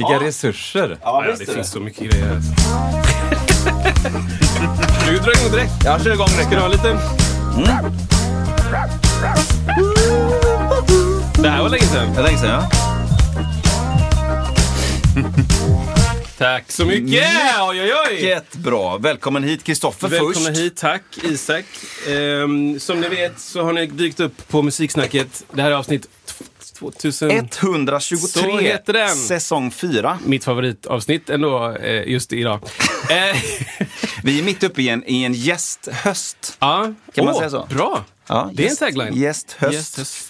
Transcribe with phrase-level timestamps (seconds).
[0.00, 0.98] Vilka resurser.
[1.02, 2.26] Ja, Ja, det finns så mycket grejer.
[5.08, 5.72] du drar igång direkt.
[5.84, 6.46] Jag kör igång direkt.
[6.46, 6.98] Ska du ha lite?
[11.42, 12.12] Det här var länge sedan.
[12.14, 12.70] Det är länge sedan ja.
[16.38, 17.24] Tack så mycket!
[17.60, 18.24] Oj, oj, oj!
[18.24, 18.98] Jättebra.
[18.98, 20.48] Välkommen hit Kristoffer Välkomna först.
[20.58, 21.64] hit, tack Isak.
[22.08, 25.44] Ehm, som ni vet så har ni dykt upp på Musiksnacket.
[25.52, 26.06] Det här är avsnitt
[26.80, 27.30] 2000.
[27.30, 29.16] 123, Så heter den.
[29.16, 30.18] säsong 4.
[30.24, 32.60] Mitt favoritavsnitt ändå eh, just idag.
[33.10, 33.36] Eh,
[34.22, 36.56] Vi är mitt uppe i en, i en gästhöst.
[36.60, 36.92] ja.
[37.14, 37.66] Kan man säga så?
[37.70, 38.04] Bra!
[38.26, 39.14] Ja, det är en gäst- tagline.
[39.16, 39.72] Gästhöst.
[39.74, 40.29] Gästhöst.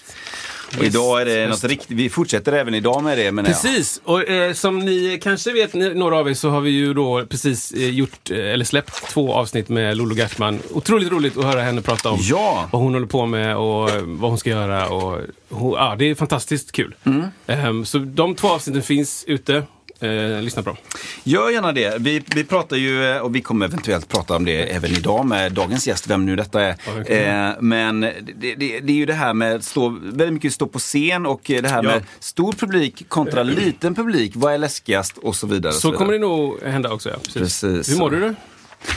[0.78, 3.62] Och idag är det något riktigt, vi fortsätter även idag med det menar jag.
[3.62, 7.26] Precis, och eh, som ni kanske vet, några av er, så har vi ju då
[7.26, 10.58] precis eh, gjort, eh, eller släppt två avsnitt med Lolo Gertman.
[10.72, 12.68] Otroligt roligt att höra henne prata om Ja.
[12.72, 14.88] vad hon håller på med och eh, vad hon ska göra.
[14.88, 16.94] Och, hon, ja, det är fantastiskt kul.
[17.04, 17.22] Mm.
[17.46, 19.62] Ehm, så de två avsnitten finns ute.
[20.00, 20.76] Eh, lyssna på dem.
[21.24, 21.94] Gör gärna det.
[22.00, 25.52] Vi, vi pratar ju, eh, och vi kommer eventuellt prata om det även idag med
[25.52, 26.76] dagens gäst, vem nu detta är.
[27.06, 30.66] Eh, men det, det, det är ju det här med att stå, väldigt mycket stå
[30.66, 31.90] på scen och eh, det här Ja.
[31.90, 34.32] med stor publik kontra liten publik.
[34.34, 35.68] Vad är läskigast och så vidare.
[35.72, 35.98] och Så vidare.
[35.98, 37.08] kommer det nog hända också.
[37.08, 37.16] Ja.
[37.24, 37.60] Precis.
[37.60, 37.94] Precis.
[37.94, 38.34] Hur mår du då?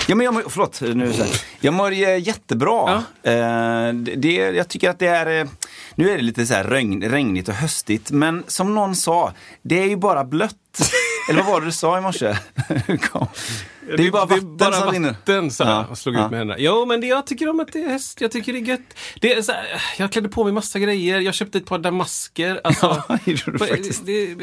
[0.08, 1.28] Ja, men jag mår, förlåt, nu det.
[1.60, 3.04] Jag mår jättebra.
[3.24, 3.34] Eh,
[3.94, 5.48] det, det, jag tycker att det är, eh,
[5.96, 9.80] nu är det lite så här regn, regnigt och höstigt, men som någon sa, det
[9.80, 10.56] är ju bara blött.
[11.30, 12.38] Eller vad var det du sa i morse?
[13.88, 16.26] Det är ju bara det vatten bara som vatten så här, Ja, och slog ja.
[16.26, 16.60] ut med händerna.
[16.60, 18.22] Jo, men det, jag tycker om att det är häst.
[18.22, 18.98] Jag tycker det är gött.
[19.22, 21.20] Det är så här, jag klädde på mig massa grejer.
[21.20, 22.62] Jag köpte ett par damasker.
[22.64, 24.06] Alltså, Ja, det faktiskt.
[24.06, 24.36] det,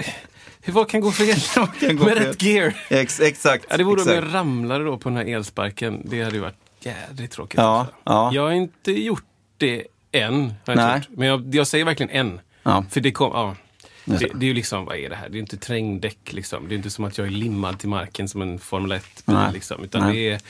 [0.63, 1.41] hur, vad kan gå fel?
[1.81, 2.27] kan gå med fel?
[2.27, 2.75] rätt gear.
[2.89, 3.67] Ex, exakt.
[3.71, 4.25] Ja, det vore om exakt.
[4.25, 6.03] jag ramlade då på den här elsparken.
[6.05, 7.59] Det hade ju varit jädrigt tråkigt.
[7.59, 7.95] Ja, alltså.
[8.05, 8.31] ja.
[8.35, 9.25] Jag har inte gjort
[9.57, 10.55] det än.
[10.65, 10.97] Jag Nej.
[10.97, 11.09] gjort.
[11.19, 12.41] Men jag, jag säger verkligen än.
[12.63, 12.85] Ja.
[12.91, 13.57] För det kom, ja.
[14.05, 14.45] Det, det.
[14.45, 15.29] är ju liksom, vad är det här?
[15.29, 16.69] Det är inte terrängdäck liksom.
[16.69, 19.53] Det är inte som att jag är limmad till marken som en Formel 1-bil Nej.
[19.53, 19.85] liksom.
[19.85, 20.15] Utan Nej.
[20.15, 20.41] det är,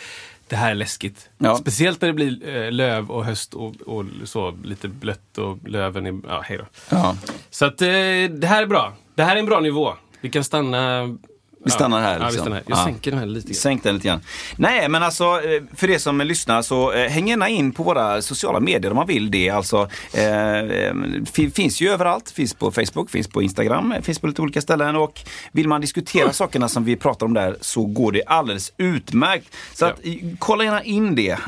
[0.48, 1.28] det här är läskigt.
[1.38, 1.56] Ja.
[1.56, 6.06] Speciellt när det blir eh, löv och höst och, och så lite blött och löven
[6.06, 6.64] är, ja hej då.
[6.88, 7.16] Ja.
[7.50, 7.88] Så att eh,
[8.30, 8.92] det här är bra.
[9.20, 9.94] Det här är en bra nivå.
[10.20, 11.02] Vi kan stanna...
[11.64, 12.18] Vi stannar här.
[12.18, 12.40] Ja, liksom.
[12.40, 12.64] stannar här.
[12.66, 12.84] Jag Ja.
[12.84, 13.54] sänker den här lite grann.
[13.54, 14.20] Sänk den lite grann.
[14.56, 18.22] Nej, men alltså eh, för er som lyssnar så eh, häng gärna in på våra
[18.22, 19.50] sociala medier om man vill det.
[19.50, 20.94] Alltså, eh, eh,
[21.32, 22.30] fi- finns ju överallt.
[22.30, 24.96] Finns på Facebook, finns på Instagram, finns på lite olika ställen.
[24.96, 25.20] Och
[25.52, 29.54] vill man diskutera sakerna som vi pratar om där så går det alldeles utmärkt.
[29.74, 31.30] Så att, i- kolla gärna in det.
[31.30, 31.38] Eh,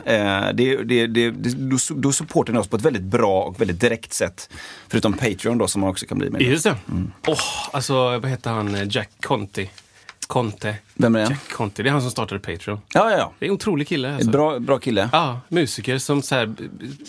[0.54, 3.80] det, det, det, det då, då supportar ni oss på ett väldigt bra och väldigt
[3.80, 4.48] direkt sätt.
[4.88, 6.42] Förutom Patreon då som man också kan bli med.
[6.42, 6.76] Just det.
[6.90, 7.12] Mm.
[7.26, 7.38] Åh,
[7.72, 8.88] alltså vad heter han?
[8.90, 9.70] Jack Conti.
[10.32, 10.74] Conte.
[10.94, 11.30] Vem är det?
[11.30, 11.82] Jack Conti.
[11.82, 12.80] Det är han som startade Patreon.
[12.94, 13.32] Ja, ja, ja.
[13.38, 14.14] Det är en otrolig kille.
[14.14, 14.30] Alltså.
[14.30, 15.08] Bra, bra kille.
[15.12, 16.54] Ja, musiker som så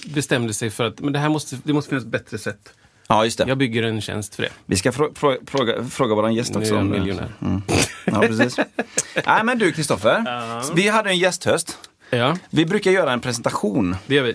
[0.05, 2.73] bestämde sig för att men det här måste, det måste finnas ett bättre sätt.
[3.07, 3.45] Ja, just det.
[3.47, 4.49] Jag bygger en tjänst för det.
[4.65, 6.73] Vi ska frå frå fråga, fråga vår gäst Nu också.
[6.73, 6.99] är jag det.
[6.99, 7.31] miljonär.
[7.41, 7.61] Mm.
[8.05, 8.57] Ja, precis.
[9.25, 10.73] Nej, men du Kristoffer.
[10.75, 11.77] Vi hade en gästhöst.
[12.09, 13.95] Ja, Vi brukar göra en presentation.
[14.05, 14.29] det gör vi.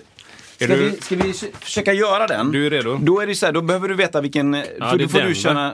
[0.59, 2.51] Är Ska, du, vi, ska vi förs- försöka göra den?
[2.51, 2.97] du är redo?
[3.01, 4.53] Då är det så här, då behöver du veta vilken...
[4.53, 5.73] för då får du va?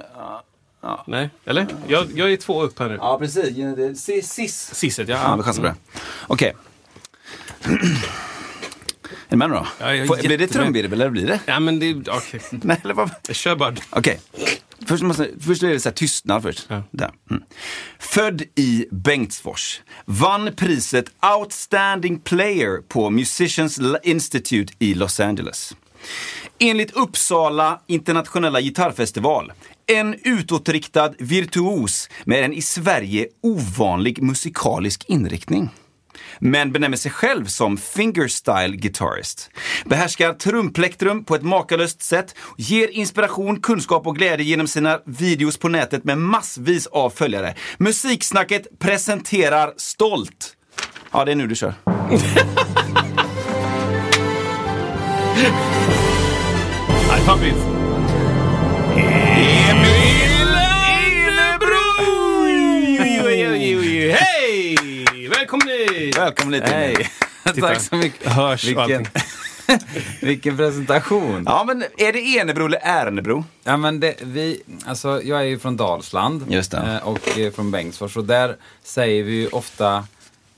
[0.86, 1.04] Känna...
[1.08, 1.68] Nej, eller?
[1.88, 2.96] Jag, jag är två upp här nu.
[2.96, 4.28] Ja, precis.
[4.30, 4.76] Sis.
[4.76, 5.20] Sisset, ja.
[5.24, 5.76] Ja, vi chansar på det.
[6.28, 6.54] Okej.
[9.28, 9.68] Är du med nu då?
[9.80, 10.64] Ja, jag är Får- blir det jättemed.
[10.64, 11.40] trumvirvel eller blir det?
[11.46, 11.96] Ja, men det...
[12.10, 12.42] Okej.
[12.52, 13.10] Nej, eller vad?
[13.28, 13.76] Jag kör bara.
[13.90, 14.20] Okej.
[14.86, 16.66] Först, måste, först är det så här tystnad först.
[16.68, 16.84] Ja.
[16.92, 17.12] Där.
[17.30, 17.44] Mm.
[18.00, 19.82] Född i Bengtsfors.
[20.06, 21.06] Vann priset
[21.38, 25.76] Outstanding Player på Musicians Institute i Los Angeles.
[26.60, 29.52] Enligt Uppsala internationella gitarrfestival
[29.88, 35.70] en utåtriktad virtuos med en i Sverige ovanlig musikalisk inriktning
[36.40, 39.50] men benämner sig själv som fingerstyle guitarist.
[39.86, 45.70] Behärskar trumplektrum på ett makalöst sätt, ger inspiration, kunskap och glädje genom sina videos på
[45.70, 47.56] nätet med massvis av följare.
[47.78, 50.54] Musiksnacket presenterar stolt.
[51.12, 51.74] Ja, det är nu du kör.
[57.08, 57.75] Nej.
[65.46, 66.18] Välkommen hit!
[66.18, 66.64] Välkommen hit.
[66.64, 67.10] Hej!
[67.60, 68.32] Tack så mycket.
[68.32, 69.06] Hörs Vilken.
[70.22, 71.44] Vilken presentation.
[71.46, 73.46] Ja, men är det Enebro eller Ärnebro?
[73.64, 76.78] Ja, men det, vi, alltså, jag är ju från Dalsland Just det.
[76.78, 77.20] eh, och
[77.56, 78.18] från Bengtsfors.
[78.18, 80.08] Och där säger vi ju ofta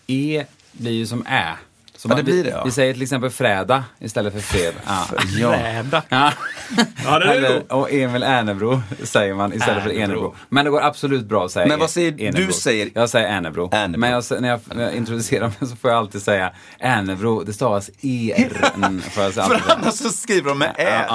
[0.07, 1.53] E blir ju som Ä.
[1.95, 2.63] Så Ja, det vi, blir det, ja.
[2.63, 4.73] vi säger till exempel fräda istället för fred.
[5.39, 5.51] Ja.
[5.51, 6.03] Räda.
[6.09, 6.33] Ja.
[7.05, 10.03] Ja, det är Eller, och Emil Ernebro säger man istället för Ernebro.
[10.03, 10.35] Enebro.
[10.49, 12.45] Men det går absolut bra att säga Men vad säger- Enebro.
[12.47, 13.69] du säger- Jag säger Ernebro.
[13.73, 13.99] Ernebro.
[13.99, 17.43] Men jag, när, jag, när jag introducerar mig så får jag alltid säga Ernebro.
[17.43, 19.09] Det stavas ER.
[19.09, 21.05] För annars så skriver de med Ä.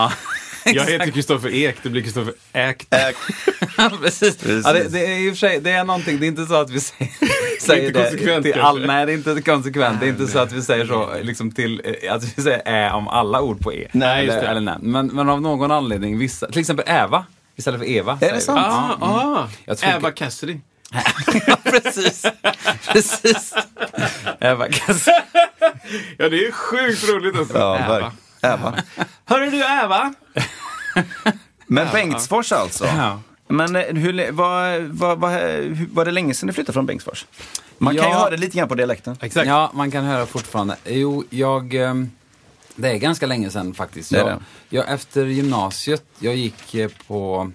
[0.64, 0.82] Ja, ja.
[0.84, 2.94] Jag heter Kristoffer Ek, det blir Kristoffer Äkt.
[2.94, 3.12] Ä.
[4.02, 4.36] Precis.
[4.42, 4.62] Precis.
[4.66, 6.54] Ja, det, det är i och för sig, det är någonting, det är inte så
[6.54, 7.10] att vi säger,
[7.60, 8.68] säger inte konsekvent till kanske.
[8.68, 10.00] all, Nej, det är inte konsekvent.
[10.00, 12.90] Det är inte så att vi säger så, liksom till, eh, att vi säger ä
[12.92, 13.88] om alla ord på e.
[13.92, 14.50] Nej, just eller, det.
[14.50, 14.74] eller nej.
[14.80, 17.26] Men, men av någon anledning, vissa, till exempel Eva
[17.56, 18.18] istället för Eva.
[18.18, 18.58] säger det sant?
[18.66, 19.48] Ah, ah.
[19.64, 20.56] Jag tror- Eva Cassidy.
[21.64, 22.22] Precis.
[22.92, 23.54] precis.
[24.40, 25.06] Eva Kass.
[26.18, 27.58] Ja, det är sjukt roligt alltså.
[27.58, 28.12] Ja, Eva.
[28.42, 28.74] Äva.
[29.24, 30.14] Hörru du Eva.
[31.66, 32.86] Men Bengtsfors alltså?
[32.86, 33.20] Ja.
[33.48, 37.26] Men eh, hur, var, var, var, var det länge sedan du flyttade från Bengtsfors?
[37.78, 38.18] Man kan ju Ja.
[38.18, 39.16] höra lite grann på dialekten.
[39.20, 39.46] Exakt.
[39.46, 40.76] Ja, man kan höra fortfarande.
[40.84, 41.74] Jo, jag...
[41.74, 42.10] ehm,
[42.76, 44.10] Det är ganska länge sedan faktiskt.
[44.10, 44.38] Det Jag, det.
[44.68, 47.50] jag, efter gymnasiet, jag gick eh, på,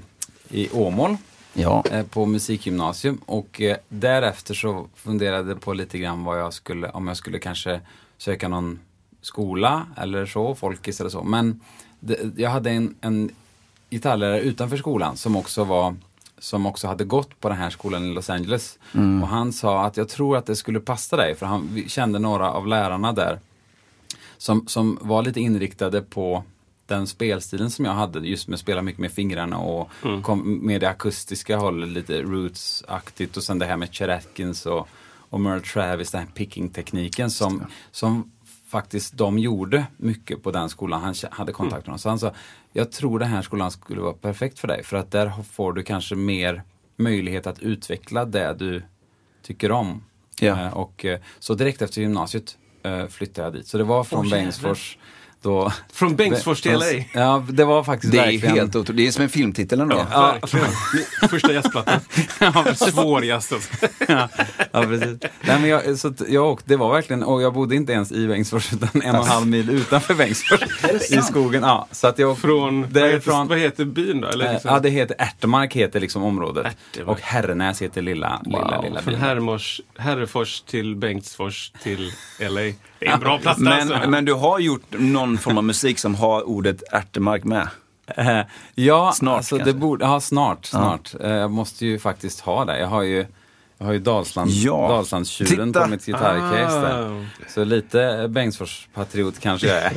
[0.49, 1.17] i Åmål
[1.53, 1.83] Ja.
[1.91, 7.07] eh, på musikgymnasium och därefter så funderade jag på lite grann vad jag skulle, om
[7.07, 7.81] jag skulle kanske
[8.17, 8.79] söka någon
[9.27, 11.23] skola eller så, folkis eller så.
[11.23, 11.61] Men
[11.99, 13.29] det, jag hade en, en
[13.89, 15.95] gitarrlärare utanför skolan som också var
[16.39, 18.79] som också hade gått på den här skolan i Los Angeles.
[19.21, 22.51] Och han sa att jag tror att det skulle passa dig, för han kände några
[22.51, 23.39] av lärarna där
[24.37, 26.43] som, som var lite inriktade på
[26.85, 29.89] den spelstilen som jag hade, just med att spela mycket med fingrarna och
[30.23, 34.87] kom med det akustiska hållet, lite roots-aktigt och sen det här med Chet Atkins och,
[35.29, 38.31] och Merle Travis, den här picking-tekniken som, som
[38.67, 41.03] faktiskt de gjorde mycket på den skolan.
[41.03, 41.99] Han hade kontakt med dem.
[41.99, 42.31] Så han sa,
[42.73, 45.83] jag tror den här skolan skulle vara perfekt för dig för att där får du
[45.83, 46.63] kanske mer
[46.95, 48.83] möjlighet att utveckla det du
[49.41, 50.03] tycker om.
[50.39, 50.61] Ja.
[50.65, 53.67] Eh, Och, eh, så direkt efter gymnasiet eh, flyttade jag dit.
[53.67, 54.37] Så det var från jävlar.
[54.37, 54.97] Bengtsfors.
[55.41, 57.03] Då, Från Bengtsfors till Från- LA.
[57.13, 58.55] Ja, det var faktiskt Det är verkligen...
[58.55, 58.97] helt otroligt.
[58.97, 60.05] Det är som en filmtitel ändå.
[60.11, 60.31] Ja.
[60.41, 60.67] Verkligen.
[61.29, 61.99] Första jazzplattan.
[62.75, 63.69] Svår jazz alltså.
[64.07, 64.29] ja,
[64.71, 65.17] ja, precis.
[65.41, 68.11] Nej, men jag, så att jag åkte, det var verkligen, och jag bodde inte ens
[68.11, 70.59] i Bengtsfors utan en och en halv mil utanför Bengtsfors.
[71.11, 71.63] I skogen.
[71.63, 74.27] Ja, så att jag, Från, vad, därifrån, heter, vad heter byn då?
[74.27, 76.65] Eller liksom, ja, det heter Ärtemark heter liksom området.
[76.65, 77.17] Ärtemark.
[77.17, 79.21] Och Herrenäs heter lilla, lilla, lilla Från byn.
[79.21, 82.61] Hermors, Herrefors till Bengtsfors till LA.
[82.99, 84.09] Det är en bra plats Men, alltså.
[84.09, 87.67] men du har gjort någon form av musik som har ordet ärtemark med.
[88.17, 88.39] Eh,
[88.75, 91.15] ja, Snart alltså, det borde, ja, snart, snart.
[91.21, 92.79] Eh, jag måste ju faktiskt ha det.
[92.79, 93.25] Jag har ju,
[93.77, 94.87] jag har ju Dalsland, Ja.
[94.89, 95.83] Dalslandstjuren Titta.
[95.83, 97.21] på mitt gitarrcase där.
[97.21, 97.25] Ah.
[97.47, 99.93] Så lite Bengtsfors-patriot kanske jag är.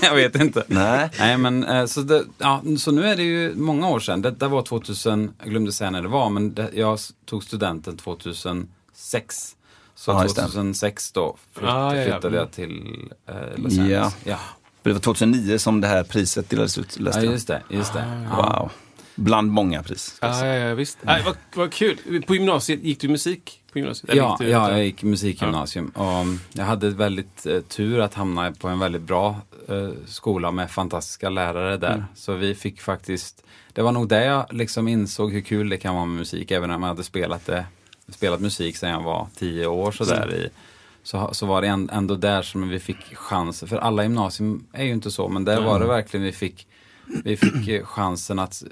[0.02, 0.64] jag vet inte.
[0.66, 1.10] Nej.
[1.18, 4.22] Nej, men eh, så, det, ja, så nu är det ju många år sedan.
[4.22, 9.56] Detta var 2000, jag glömde säga när det var, men det, jag tog studenten 2006.
[10.02, 10.42] Så Ja, just det.
[10.42, 12.12] 2006 då flytt, Ah, ja, ja.
[12.12, 13.90] flyttade jag till eh, Los Angeles.
[13.90, 14.12] Ja.
[14.24, 14.38] Ja.
[14.82, 16.96] För Det var 2009 som det här priset delades ut.
[16.98, 17.32] ja, läste jag.
[17.32, 17.62] just det.
[17.68, 18.26] Just det.
[18.30, 18.36] Ja.
[18.36, 18.70] Wow.
[19.14, 20.16] Bland många pris.
[20.20, 20.98] jag Ja, ja, ja, visst.
[21.02, 22.22] Nej, vad, vad kul.
[22.26, 23.62] På gymnasiet, gick du musik?
[23.72, 24.14] På gymnasiet?
[24.14, 25.88] Ja, gick du, ja, jag gick musikgymnasium.
[25.88, 29.36] Och mm, jag hade väldigt eh, tur att hamna på en väldigt bra
[29.68, 31.94] eh, skola med fantastiska lärare där.
[31.94, 32.04] Mm.
[32.14, 35.94] Så vi fick faktiskt, det var nog där jag liksom insåg hur kul det kan
[35.94, 36.50] vara med musik.
[36.50, 37.66] Även om jag hade spelat, det,
[38.08, 40.34] spelat musik sedan jag var tio år sådär.
[40.34, 40.50] I,
[41.02, 43.68] så, så var det ändå där som vi fick chansen.
[43.68, 46.66] För alla gymnasium är ju inte så, men där var det verkligen vi fick,
[47.24, 48.62] vi fick eh, chansen att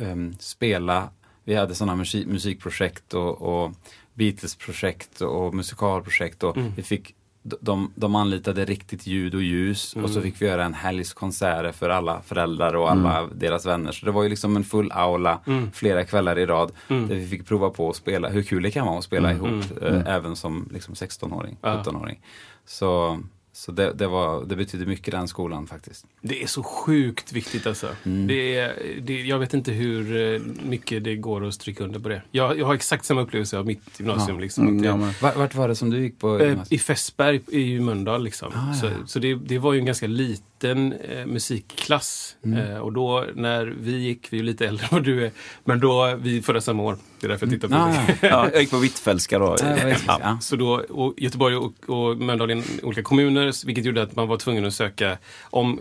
[0.00, 1.08] em, spela.
[1.44, 3.72] Vi hade sådana musik, musikprojekt och, och
[4.14, 6.42] Beatles-projekt och musikalprojekt.
[6.42, 7.14] Och vi fick,
[7.60, 11.72] de, de anlitade riktigt ljud och ljus och så fick vi göra en helgs konserter
[11.72, 13.92] för alla föräldrar och alla deras vänner.
[13.92, 15.40] Så det var ju liksom en full aula
[15.72, 18.86] flera kvällar i rad där vi fick prova på att spela, hur kul det kan
[18.86, 22.20] vara att spela ihop eh, även som liksom 16-åring, 17-åring.
[22.66, 23.20] Så,
[23.58, 26.06] så det, det, var, det betydde mycket den skolan faktiskt.
[26.20, 27.88] Det är så sjukt viktigt alltså.
[28.04, 28.26] Mm.
[28.26, 32.08] Det är, det, jag vet inte hur eh, mycket det går att stryka under på
[32.08, 32.22] det.
[32.30, 34.36] Jag, jag har exakt samma upplevelse av mitt gymnasium.
[34.36, 34.42] Ja.
[34.42, 36.38] Liksom, Mm, ja, vart var det som du gick på?
[36.38, 36.72] Eh, gymnasiet?
[36.72, 38.24] I Fässberg i Mölndal.
[38.24, 38.52] Liksom.
[38.54, 38.74] Ah, ja.
[38.74, 42.36] Så, så det, det var ju en ganska liten eh, musikklass.
[42.44, 42.58] Mm.
[42.72, 45.30] Eh, och då när vi gick, vi är lite äldre än vad du är,
[45.64, 46.98] men då, vi födda samma år.
[47.20, 48.18] Det är därför jag tittar på Ah, det.
[48.22, 48.28] ja.
[48.28, 49.56] Ja, jag gick på Hvitfeldtska då.
[50.06, 50.38] Ja.
[50.40, 54.36] Så då, och Göteborg och, och Mölndal är olika kommuner, vilket gjorde att man var
[54.36, 55.80] tvungen att söka om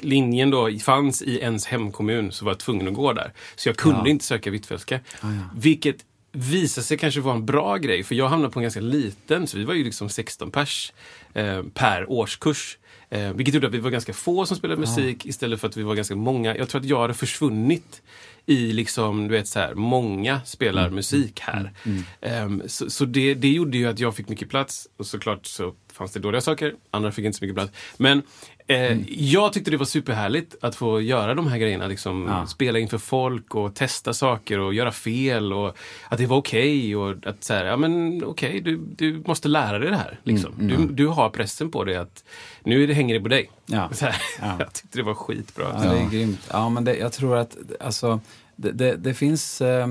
[0.00, 3.32] linjen då fanns i ens hemkommun så var jag tvungen att gå där.
[3.56, 4.08] Så jag kunde Ja.
[4.08, 4.96] inte söka Hvitfeldtska.
[5.20, 5.40] Ah, ja.
[5.56, 5.96] Vilket
[6.34, 9.58] visade sig kanske vara en bra grej, för jag hamnade på en ganska liten, så
[9.58, 10.92] vi var ju liksom 16 pers
[11.34, 12.78] eh, per årskurs.
[13.10, 15.82] Eh, vilket gjorde att vi var ganska få som spelade musik istället för att vi
[15.82, 16.56] var ganska många.
[16.56, 18.02] Jag tror att jag hade försvunnit
[18.46, 20.94] i liksom, du vet så här, många spelar Mm.
[20.94, 21.72] musik här.
[22.20, 25.74] Ehm, så så det, det gjorde ju att jag fick mycket plats och såklart så
[25.92, 27.72] fanns det dåliga saker, andra fick inte så mycket plats.
[27.96, 28.22] Men eh,
[28.66, 29.04] Mm.
[29.08, 31.86] jag tyckte det var superhärligt att få göra de här grejerna.
[31.86, 32.46] Liksom, Ja.
[32.46, 35.76] Spela inför folk och testa saker och göra fel och
[36.08, 36.96] att det var okej.
[36.96, 40.20] och att så här, ja men okej, du, du måste lära dig det här.
[40.22, 40.52] Liksom.
[40.60, 42.24] Mm, Du, du har pressen på dig att
[42.62, 43.50] nu är det, hänger det på dig.
[43.66, 43.90] Ja.
[44.00, 44.56] Här, Ja.
[44.58, 45.64] Jag tyckte det var skitbra.
[45.84, 46.40] Ja, det är grymt.
[46.52, 48.20] Ja, men det, jag tror att alltså,
[48.56, 49.60] det, det, det finns...
[49.60, 49.88] Eh,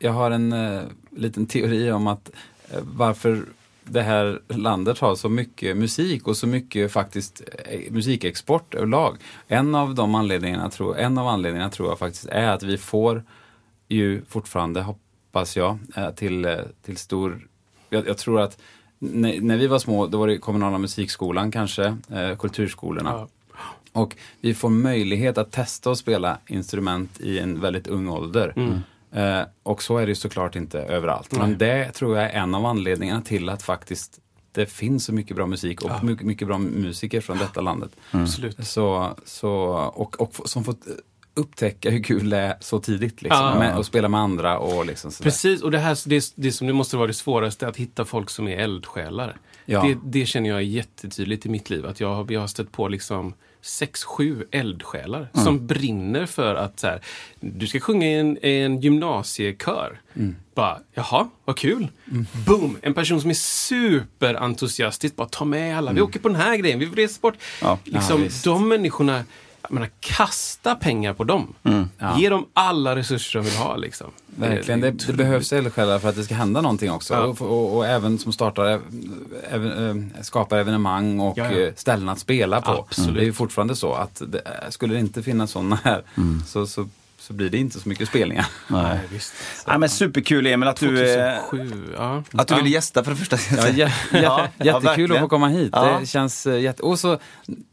[0.00, 0.82] jag har en eh,
[1.16, 2.30] liten teori om att
[2.70, 3.44] eh, varför
[3.90, 9.16] det här landet har så mycket musik och så mycket faktiskt eh, musikexport överlag.
[9.46, 13.24] En av de anledningarna, tror, en av anledningarna tror jag faktiskt är att vi får
[13.88, 17.48] ju fortfarande, hoppas jag, eh, till, eh, till stor...
[17.90, 18.58] Jag, jag tror att
[18.98, 23.10] när, när vi var små, då var det kommunala musikskolan kanske, eh, kulturskolorna.
[23.10, 23.28] Ja.
[23.92, 28.52] Och vi får möjlighet att testa och spela instrument i en väldigt ung ålder.
[29.12, 31.32] Eh, och så är det såklart inte överallt.
[31.38, 34.18] Men det tror jag är en av anledningarna till att faktiskt
[34.52, 37.90] det finns så mycket bra musik och mycket, mycket bra musiker från detta landet.
[38.10, 38.66] Absolut.
[38.66, 39.50] Så, så,
[39.94, 40.80] och, och som fått
[41.34, 43.22] upptäcka hur kul det är så tidigt.
[43.22, 43.58] Liksom, Ja.
[43.58, 45.30] med, och spela med andra och liksom sådär.
[45.30, 48.30] Precis, och det, här, det, det som det måste vara det svåraste, att hitta folk
[48.30, 49.36] som är eldsjälar.
[49.64, 49.82] Ja.
[49.82, 51.86] Det, det känner jag jättetydligt i mitt liv.
[51.86, 56.80] Att jag, har- jag har stött på liksom sex, sju eldsjälar som brinner för att
[56.80, 57.00] så här,
[57.40, 60.00] du ska sjunga i en, en gymnasiekör.
[60.54, 61.88] Bara, jaha, vad kul.
[62.46, 62.78] Boom!
[62.82, 65.16] En person som är superentusiastisk.
[65.16, 65.92] Bara ta med alla.
[65.92, 66.78] Vi åker på den här grejen.
[66.78, 67.34] Vi reser bort.
[67.62, 67.78] Ja.
[67.84, 69.24] Liksom, Ja, de människorna,
[69.62, 71.54] jag menar, kasta pengar på dem.
[71.98, 72.18] Ja.
[72.18, 73.76] Ge dem alla resurser de vill ha.
[73.76, 74.06] Liksom.
[74.26, 77.14] Verkligen, det, det behövs eldsjälar för att det ska hända någonting också.
[77.14, 77.20] Ja.
[77.20, 78.80] Och, och, och även som startar, ev-
[79.50, 81.58] även, eh, skapar evenemang och Ja, ja.
[81.60, 82.70] eh, ställen att spela på.
[82.70, 83.14] Absolut.
[83.14, 86.02] Det är ju fortfarande så att det, eh, skulle det inte finnas sådana här
[86.46, 86.88] så, så,
[87.28, 88.46] så blir det inte så mycket spelningar.
[88.68, 89.32] Nej, visst.
[89.66, 92.22] Nej, men superkul Emil att du, eh, 2007, ja.
[92.32, 93.36] att du ville gästa för det första.
[93.56, 94.18] Ja, jä, Ja,
[94.58, 95.12] ja, jättekul verkligen.
[95.12, 95.70] att få komma hit.
[95.72, 95.98] Ja.
[96.00, 96.82] Det känns eh, jätte...
[96.82, 97.18] Och så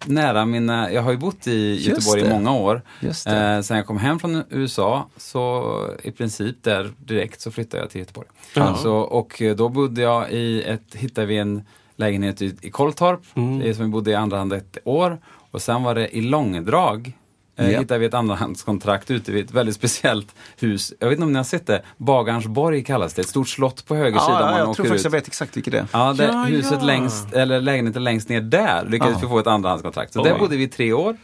[0.05, 0.91] nära mina...
[0.91, 2.81] Jag har ju bott i Göteborg i många år.
[2.99, 3.37] Just det.
[3.37, 7.89] Eh, sen jag kom hem från USA så i princip där direkt så flyttade jag
[7.89, 8.27] till Göteborg.
[8.53, 8.75] Ja.
[8.75, 10.95] Så, och då bodde jag i ett...
[10.95, 11.63] Hittade vi en
[11.95, 13.61] lägenhet i, i Kolltorp Mm.
[13.61, 15.19] eh, som vi bodde i andra hand ett år.
[15.51, 17.17] Och sen var det i Långdrag
[17.57, 17.79] eh, Ja.
[17.79, 20.93] hittade vi ett andrahandskontrakt ute vid ett väldigt speciellt hus.
[20.99, 21.81] Jag vet inte om ni har sett det?
[21.97, 23.21] Bagarnsborg kallas det.
[23.21, 25.11] Ett stort slott på höger sida Ja, om ja, man jag åker tror faktiskt ut.
[25.13, 25.87] jag vet exakt vilket det är.
[25.91, 26.85] Ja, det, Ja, huset ja.
[26.85, 29.19] längst, eller lägenheten längst ner där lyckades Ja.
[29.21, 30.13] vi få ett andrahandskontrakt.
[30.13, 30.29] Så Oj.
[30.29, 31.17] där bodde vi i tre år.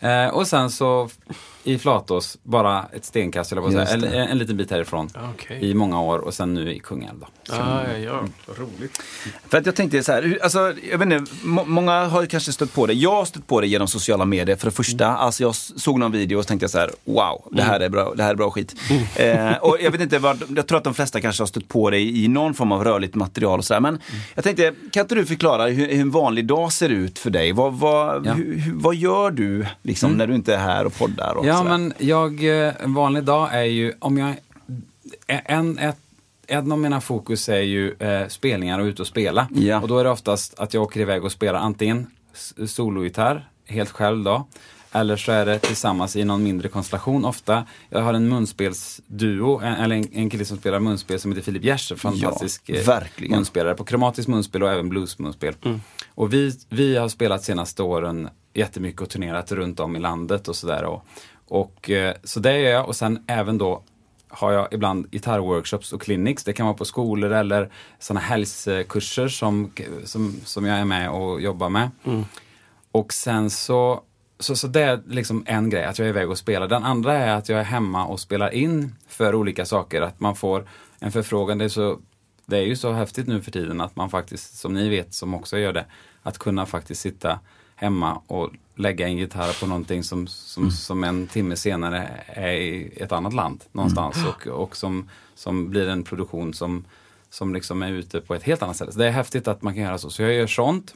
[0.00, 1.08] Eh, och sen så
[1.64, 5.08] i Flatås, bara ett stenkast eller säga, en, en liten bit härifrån.
[5.34, 5.70] Okej.
[5.70, 7.18] I många år och sen nu i Kungälv.
[7.20, 7.26] Då.
[7.48, 8.20] Ja, ja, ja.
[8.46, 9.02] Vad roligt.
[9.48, 12.72] För att jag tänkte så här, alltså, jag vet inte, må, många har kanske stött
[12.74, 12.92] på det.
[12.92, 15.06] Jag har stött på det genom sociala medier för det första.
[15.06, 17.88] Alltså jag såg någon video och så tänkte jag så här, wow, det här är
[17.88, 18.74] bra, det här är bra skit.
[19.16, 21.90] Eh, och jag vet inte, vad, jag tror att de flesta kanske har stött på
[21.90, 23.80] det i någon form av rörligt material och sådär.
[23.80, 23.98] Men
[24.34, 27.52] jag tänkte, kan inte du förklara hur, hur en vanlig dag ser ut för dig?
[27.52, 28.32] Vad, vad, Ja.
[28.32, 31.34] hur, hur, vad gör du liksom, när du inte är här och poddar?
[31.34, 31.70] Och Ja, sådär?
[31.70, 34.34] men jag, eh, en vanlig dag är ju, om jag,
[35.26, 35.98] en, ett,
[36.46, 39.48] en av mina fokus är ju eh, spelningar och ut och spela.
[39.54, 39.80] Ja.
[39.80, 42.06] Och då är det oftast att jag åker iväg och spelar antingen
[42.66, 44.46] sologitarr, helt själv då.
[44.92, 47.64] Eller så är det tillsammans i någon mindre konstellation ofta.
[47.90, 51.64] Jag har en munspelsduo, en, eller en, en kille som spelar munspel som heter Filip
[51.64, 53.36] Giertz, fantastisk Ja, eh, verkligen.
[53.36, 55.54] munspelare på kromatiskt munspel och även bluesmunspel.
[56.14, 60.56] Och vi, vi har spelat senaste åren jättemycket och turnerat runt om i landet och
[60.56, 60.84] sådär.
[60.84, 61.04] Och,
[61.48, 63.82] och, eh, så det gör jag och sen även då
[64.28, 66.44] har jag ibland gitarrworkshops och clinics.
[66.44, 69.72] Det kan vara på skolor eller sådana helgskurser som,
[70.04, 71.90] som, som jag är med och jobbar med.
[72.92, 74.02] Och sen så,
[74.38, 76.68] så, så det är liksom en grej, att jag är iväg och spelar.
[76.68, 80.02] Den andra är att jag är hemma och spelar in för olika saker.
[80.02, 81.58] Att man får en förfrågan.
[81.58, 81.98] Det är, så,
[82.46, 85.34] det är ju så häftigt nu för tiden att man faktiskt, som ni vet som
[85.34, 85.84] också gör det,
[86.22, 87.40] att kunna faktiskt sitta
[87.78, 92.92] hemma och lägga en gitarr på någonting som, som, som en timme senare är i
[92.96, 96.84] ett annat land någonstans och, och som, som blir en produktion som,
[97.30, 98.92] som liksom är ute på ett helt annat ställe.
[98.92, 100.10] Så det är häftigt att man kan göra så.
[100.10, 100.94] Så jag gör sånt.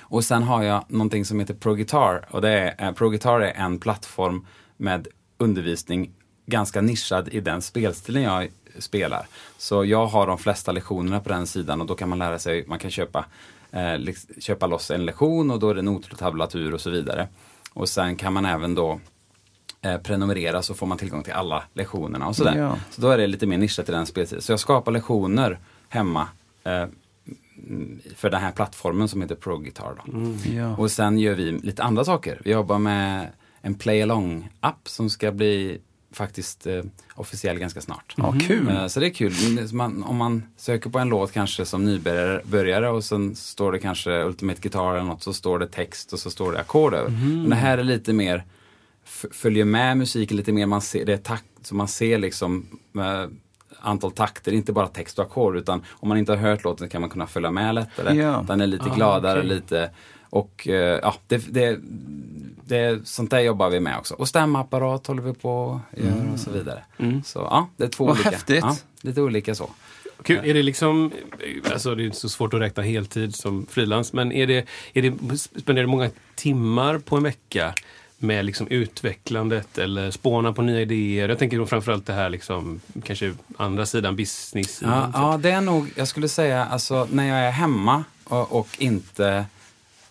[0.00, 2.26] Och sen har jag någonting som heter ProGuitar.
[2.30, 6.12] Och det är, eh, ProGuitar är en plattform med undervisning
[6.46, 8.48] ganska nischad i den spelstilen jag
[8.78, 9.26] spelar.
[9.58, 12.64] Så jag har de flesta lektionerna på den sidan och då kan man lära sig,
[12.66, 13.24] man kan köpa,
[14.38, 17.28] köpa loss en lektion och då är det noter och tablatur och så vidare.
[17.72, 19.00] Och sen kan man även då
[19.82, 22.58] eh, prenumerera så får man tillgång till alla lektionerna och sådär.
[22.58, 22.78] Ja.
[22.90, 24.42] Så då är det lite mer nischat i den spelstilen.
[24.42, 26.28] Så jag skapar lektioner hemma
[26.64, 26.86] eh,
[27.68, 29.94] mm, för den här plattformen som heter ProGuitar.
[30.04, 30.34] Då.
[30.54, 30.76] Ja.
[30.76, 32.40] Och sen gör vi lite andra saker.
[32.44, 33.28] Vi jobbar med
[33.60, 35.80] en play along-app som ska bli
[36.14, 36.82] faktiskt eh,
[37.14, 38.14] officiell ganska snart.
[38.16, 38.68] Ja, kul.
[38.68, 39.32] Eh, Så det är kul.
[39.72, 44.22] Man, om man söker på en låt kanske som nybörjare och sen står det kanske
[44.24, 47.10] Ultimate Guitar eller något så står det text och så står det ackord över.
[47.10, 48.44] Men det här är lite mer
[49.32, 50.66] följer med musiken lite mer.
[50.66, 52.66] Man ser, det är takt, så man ser liksom
[52.96, 53.26] eh,
[53.80, 57.00] antal takter, inte bara text och ackord utan om man inte har hört låten kan
[57.00, 58.14] man kunna följa med lättare.
[58.16, 58.44] Ja.
[58.48, 59.48] Den är lite Ah, gladare, okej.
[59.48, 59.90] lite
[60.34, 61.78] och eh, ja, det, det,
[62.64, 64.14] det, sånt där jobbar vi med också.
[64.14, 66.84] Och stämapparat håller vi på att göra och så vidare.
[67.24, 68.30] Så ja, det är två Vad olika.
[68.30, 68.60] häftigt.
[68.62, 69.70] Ja, lite olika så.
[70.22, 70.40] Kul.
[70.44, 71.12] Är det liksom,
[71.72, 75.02] alltså det är inte så svårt att räkna heltid som frilans, men är det, är
[75.02, 77.74] det, spenderar du många timmar på en vecka
[78.18, 81.28] med liksom utvecklandet eller spåna på nya idéer?
[81.28, 85.60] Jag tänker då framförallt det här liksom, kanske andra sidan, business Ja, ja, det är
[85.60, 89.44] nog, jag skulle säga, alltså när jag är hemma och, och inte...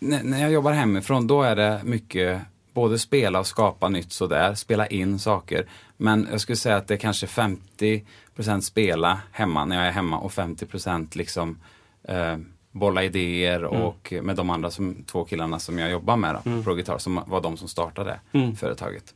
[0.03, 2.41] När, jag jobbar hemifrån, då är det mycket
[2.73, 5.67] både spela och skapa nytt sådär, spela in saker.
[5.97, 10.17] Men jag skulle säga att det är kanske 50% spela hemma, när jag är hemma
[10.19, 11.59] och 50 liksom
[12.03, 12.37] eh,
[12.71, 16.63] bolla idéer och med de andra som, två killarna som jag jobbar med då, på
[16.63, 18.19] ProGuitar, som var de som startade
[18.57, 19.13] företaget.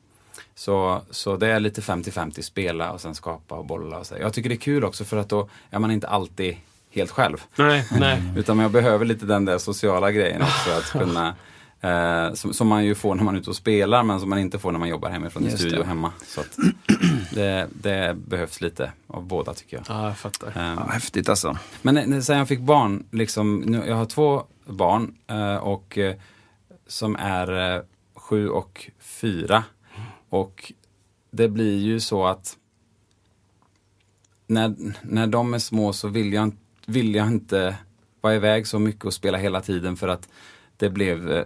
[0.55, 4.15] Så, så det är lite 50-50 spela och sen skapa och bolla och så.
[4.19, 6.57] Jag tycker det är kul också för att då är man inte alltid
[6.97, 7.37] helt själv.
[7.55, 8.21] Nej, nej.
[8.37, 11.35] Utan jag behöver lite den där sociala grejen också att kunna
[11.81, 14.39] eh, som, som man ju får när man är ute och spelar men som man
[14.39, 15.85] inte får när man jobbar hemifrån i Just studio det.
[15.85, 16.11] hemma.
[16.27, 16.57] Så att
[17.33, 19.85] det, det behövs lite av båda tycker jag.
[19.89, 20.47] Ja, jag fattar.
[20.47, 21.57] Eh, Ja, häftigt alltså.
[21.81, 26.15] men när- sen jag fick barn, liksom, nu, jag har två barn eh, och eh,
[26.87, 27.81] som är eh,
[28.15, 29.63] sju och fyra.
[30.29, 30.73] Och
[31.31, 32.57] det blir ju så att
[34.47, 37.75] när, när de är små så vill jag, inte- vill jag inte
[38.21, 40.29] vara iväg så mycket och spela hela tiden för att
[40.77, 41.45] det blev, eh,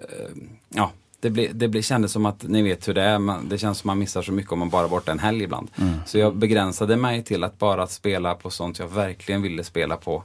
[0.70, 3.58] ja, det, ble, det ble, kändes som att, ni vet hur det är, man, det
[3.58, 5.72] känns som man missar så mycket om man bara är borta en helg ibland.
[6.06, 10.24] Så jag begränsade mig till att bara spela på sånt jag verkligen ville spela på.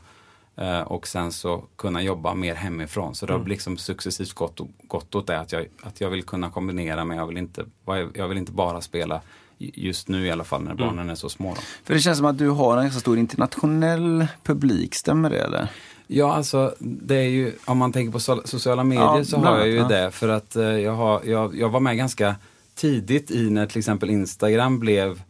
[0.57, 3.15] Eh, och sen så kunna jobba mer hemifrån.
[3.15, 6.51] Så det har liksom successivt gått, gått åt det att jag, att jag vill kunna
[6.51, 7.65] kombinera men jag vill inte,
[8.15, 9.21] jag vill inte bara spela
[9.59, 11.55] just nu i alla fall när barnen är så små.
[11.55, 11.61] Då.
[11.85, 15.69] För det känns som att du har en ganska stor internationell publik, stämmer det eller?
[16.07, 19.59] Ja, alltså det är ju, om man tänker på so sociala medier Ja, så har
[19.59, 19.89] jag ju ja.
[19.89, 22.37] det för att eh, jag, har, jag, jag var med ganska
[22.75, 25.23] tidigt i när till exempel Instagram blev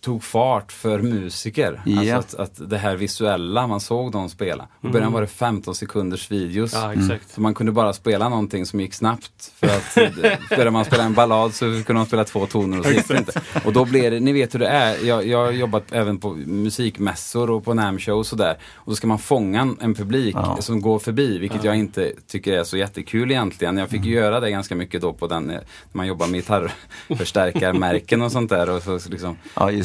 [0.00, 1.80] tog fart för musiker.
[1.86, 1.98] Ja.
[2.16, 4.68] Alltså att, att det här visuella, man såg dem spela.
[4.82, 6.72] I början var det 15 sekunders videos.
[6.72, 7.34] Ja, exakt.
[7.34, 9.52] Så man kunde bara spela någonting som gick snabbt.
[9.54, 10.10] För att eh,
[10.50, 13.18] började man spela en ballad så kunde man spela två toner och så gick det
[13.18, 13.40] inte.
[13.64, 15.06] Och då blir det, ni vet hur det är.
[15.06, 18.56] Jag, jag har jobbat även på musikmässor och på NAM-show och sådär.
[18.74, 20.56] Och då ska man fånga en, publik Ja.
[20.60, 23.76] som går förbi, vilket jag inte tycker är så jättekul egentligen.
[23.76, 26.34] Jag fick ju göra det ganska mycket då på den, eh, när man jobbar med
[26.40, 28.70] gitarrförstärkarmärken och sånt där.
[28.70, 29.36] Och så liksom.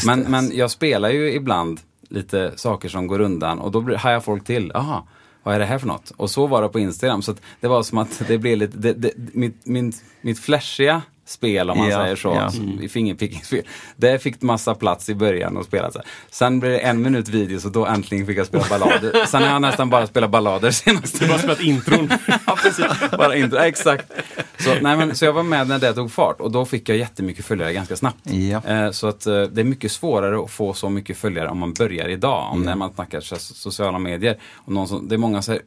[0.06, 0.30] Men, det.
[0.30, 4.72] men jag spelar ju ibland lite saker som går undan och då hajar folk till.
[4.72, 5.08] Aha,
[5.44, 6.12] vad är det här för något?
[6.18, 7.22] Och så var det på Instagram.
[7.22, 11.70] Så det var som att det blev lite, det, det, mitt, min, mitt flashiga spel
[11.70, 12.52] om man Ja, säger så, ja.
[12.52, 13.62] som i fingerpickingspel.
[13.96, 15.92] Det fick massa plats i början att spela.
[16.30, 19.26] Sen blev det en minut video så då äntligen fick jag spela ballader.
[19.26, 21.20] Sen har jag nästan bara spelat ballader senast.
[21.20, 22.10] Du har bara spelat intron.
[22.28, 22.86] ja, precis.
[23.18, 24.12] Bara inte, exakt.
[24.60, 26.98] Så, nej, men, så jag var med när det tog fart och då fick jag
[26.98, 28.20] jättemycket följare ganska snabbt.
[28.24, 28.62] Ja.
[28.68, 31.74] Eh, så att eh, det är mycket svårare att få så mycket följare om man
[31.74, 32.50] börjar idag.
[32.52, 34.38] Om när man snackar så, sociala medier.
[34.54, 35.62] Och någon som, det är många så här,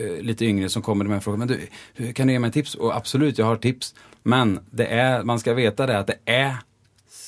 [0.00, 1.60] eh, lite yngre som kommer och frågar, men du,
[1.94, 2.74] hur kan du ge mig tips?
[2.74, 3.94] Och absolut, jag har tips.
[4.22, 6.56] Men det är, man ska veta det att det är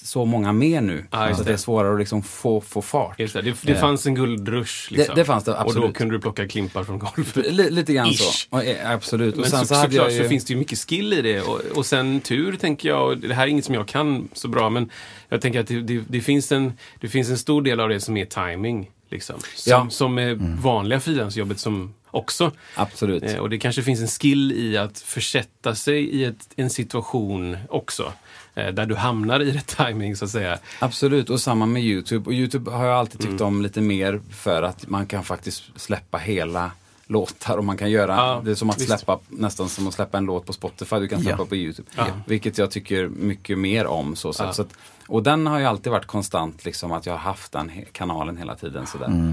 [0.02, 0.94] så många mer nu.
[0.96, 1.50] Just så det.
[1.50, 3.14] det är svårare att liksom få, få fart.
[3.18, 4.92] Det, det, det Eh, fanns en guldrush.
[4.92, 5.14] Liksom.
[5.14, 5.96] Det- fanns det, Och då absolut.
[5.96, 7.36] kunde du plocka klimpar från golvet.
[7.36, 8.18] Li, lite grann Ish.
[8.18, 8.56] så.
[8.56, 9.34] Och, eh, absolut.
[9.34, 10.22] Men och sen så, så, hade såklart jag ju...
[10.22, 11.40] så finns det ju mycket skill i det.
[11.40, 13.06] Och, och sen tur, tänker jag.
[13.08, 14.90] Och det här är inget som jag kan så bra, men
[15.28, 18.24] jag tänker att det, finns, en, det finns en stor del av det som är
[18.24, 18.90] timing.
[19.10, 19.36] Liksom.
[19.54, 19.86] Som, Ja.
[19.90, 22.50] som är vanliga frilansjobbet som också.
[22.74, 23.22] Absolut.
[23.22, 27.56] Eh, och det kanske finns en skill i att försätta sig i ett, en situation
[27.68, 28.12] också.
[28.54, 30.58] Eh, där du hamnar i rätt timing, så att säga.
[30.80, 32.26] Absolut, och samma med Youtube.
[32.26, 36.18] Och Youtube har jag alltid tyckt om lite mer för att man kan faktiskt släppa
[36.18, 36.70] hela
[37.06, 38.86] låtar och man kan göra, Ja, det är som att visst.
[38.88, 41.46] släppa, nästan som att släppa en låt på Spotify, du kan släppa Ja.
[41.46, 41.88] på Youtube.
[41.96, 42.06] Ja.
[42.26, 44.16] Vilket jag tycker mycket mer om.
[44.16, 44.74] Så, så att,
[45.08, 48.54] och den har ju alltid varit konstant, liksom att jag har haft den kanalen hela
[48.56, 48.86] tiden.
[48.86, 49.06] Sådär.
[49.06, 49.32] eh,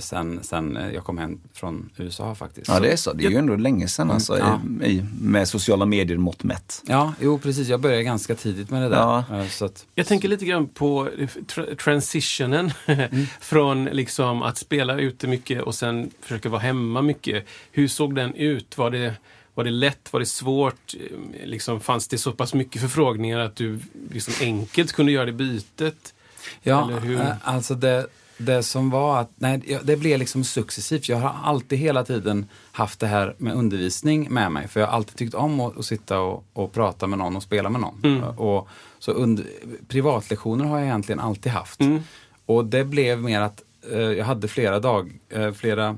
[0.00, 2.68] sen, sen eh, jag kom hem från USA faktiskt.
[2.68, 3.12] Ja, det är så.
[3.12, 4.60] Det är ju ändå länge sedan alltså, Ja.
[4.82, 6.82] i, i, med sociala medier mått mätt.
[6.86, 7.68] Ja, jo precis.
[7.68, 8.96] Jag började ganska tidigt med det där.
[8.96, 9.24] Ja.
[9.32, 11.08] Eh, Så att, Jag tänker lite grann på
[11.46, 12.72] tra- transitionen
[13.40, 17.46] från liksom att spela ute mycket och sen försöka vara hemma mycket.
[17.72, 18.78] Hur såg den ut?
[18.78, 19.14] Var det,
[19.54, 20.12] var det lätt?
[20.12, 20.94] Var det svårt?
[21.00, 23.78] Eh, Liksom, fanns det så pass mycket förfrågningar att du
[24.10, 26.14] liksom enkelt kunde göra det bytet?
[26.62, 27.20] Ja, Eller hur?
[27.20, 28.06] eh, alltså det,
[28.38, 31.08] det som var att, nej, det blev liksom successivt.
[31.08, 34.68] Jag har alltid hela tiden haft det här med undervisning med mig.
[34.68, 37.42] För jag har alltid tyckt om att, att sitta och, och prata med någon och
[37.42, 38.00] spela med någon.
[38.04, 38.22] Mm.
[38.22, 38.68] Och,
[38.98, 39.46] så under,
[39.88, 41.80] privatlektioner har jag egentligen alltid haft.
[41.80, 42.00] Mm.
[42.46, 45.96] Och det blev mer att eh, jag hade flera, dag, eh, flera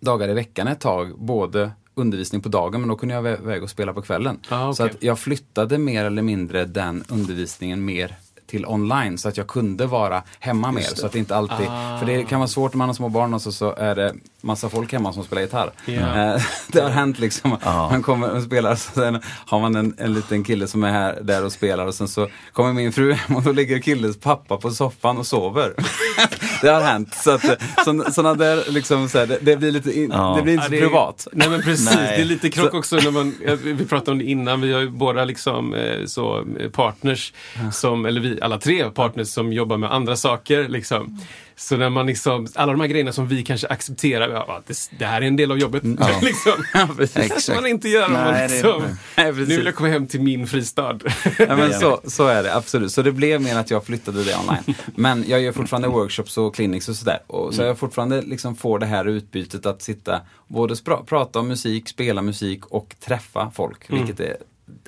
[0.00, 1.18] dagar i veckan ett tag.
[1.18, 4.38] Både undervisning på dagen men då kunde jag vara iväg och spela på kvällen.
[4.48, 4.96] Ah, Så okej.
[4.96, 9.86] att jag flyttade mer eller mindre den undervisningen mer till online så att jag kunde
[9.86, 10.82] vara hemma mer.
[10.82, 11.98] Så att det inte alltid, Ah.
[11.98, 14.14] för det kan vara svårt när man har små barn och så, så är det
[14.40, 15.70] massa folk hemma som spelar gitarr.
[15.86, 17.56] Eh, det har hänt liksom.
[17.64, 21.18] Man kommer och spelar så sen har man en, en liten kille som är här,
[21.22, 24.56] där och spelar och sen så kommer min fru hem och då ligger killens pappa
[24.56, 25.74] på soffan och sover.
[26.62, 27.14] det har hänt.
[27.14, 27.42] Så att,
[27.84, 30.34] så, såna där liksom, så här, det, det blir lite, in, Ja.
[30.36, 31.26] det blir inte så privat.
[31.32, 32.16] Nej men precis, Nej.
[32.16, 34.90] det är lite krock också när man, vi pratade om det innan, vi har ju
[34.90, 37.32] båda liksom eh, så eh, partners,
[37.72, 41.18] som, eller vi alla tre partners som jobbar med andra saker liksom.
[41.58, 45.04] Så när man liksom, alla de här grejerna som vi kanske accepterar, ja, det, det
[45.06, 45.82] här är en del av jobbet.
[46.22, 46.52] liksom.
[46.74, 47.28] Ja, precis.
[47.34, 48.06] Det ska man inte göra.
[48.06, 48.82] om man Nej, det- liksom,
[49.16, 49.58] Nej, nu precis.
[49.58, 50.98] vill jag komma hem till min fristad.
[51.38, 52.92] Ja, men så, så är det absolut.
[52.92, 54.74] Så det blev mer att jag flyttade det online.
[54.94, 57.18] Men jag gör fortfarande workshops och clinics och sådär.
[57.26, 60.74] Och så jag fortfarande liksom får det här utbytet att sitta både
[61.06, 63.90] prata om musik, spela musik och träffa folk.
[63.90, 64.36] Vilket är,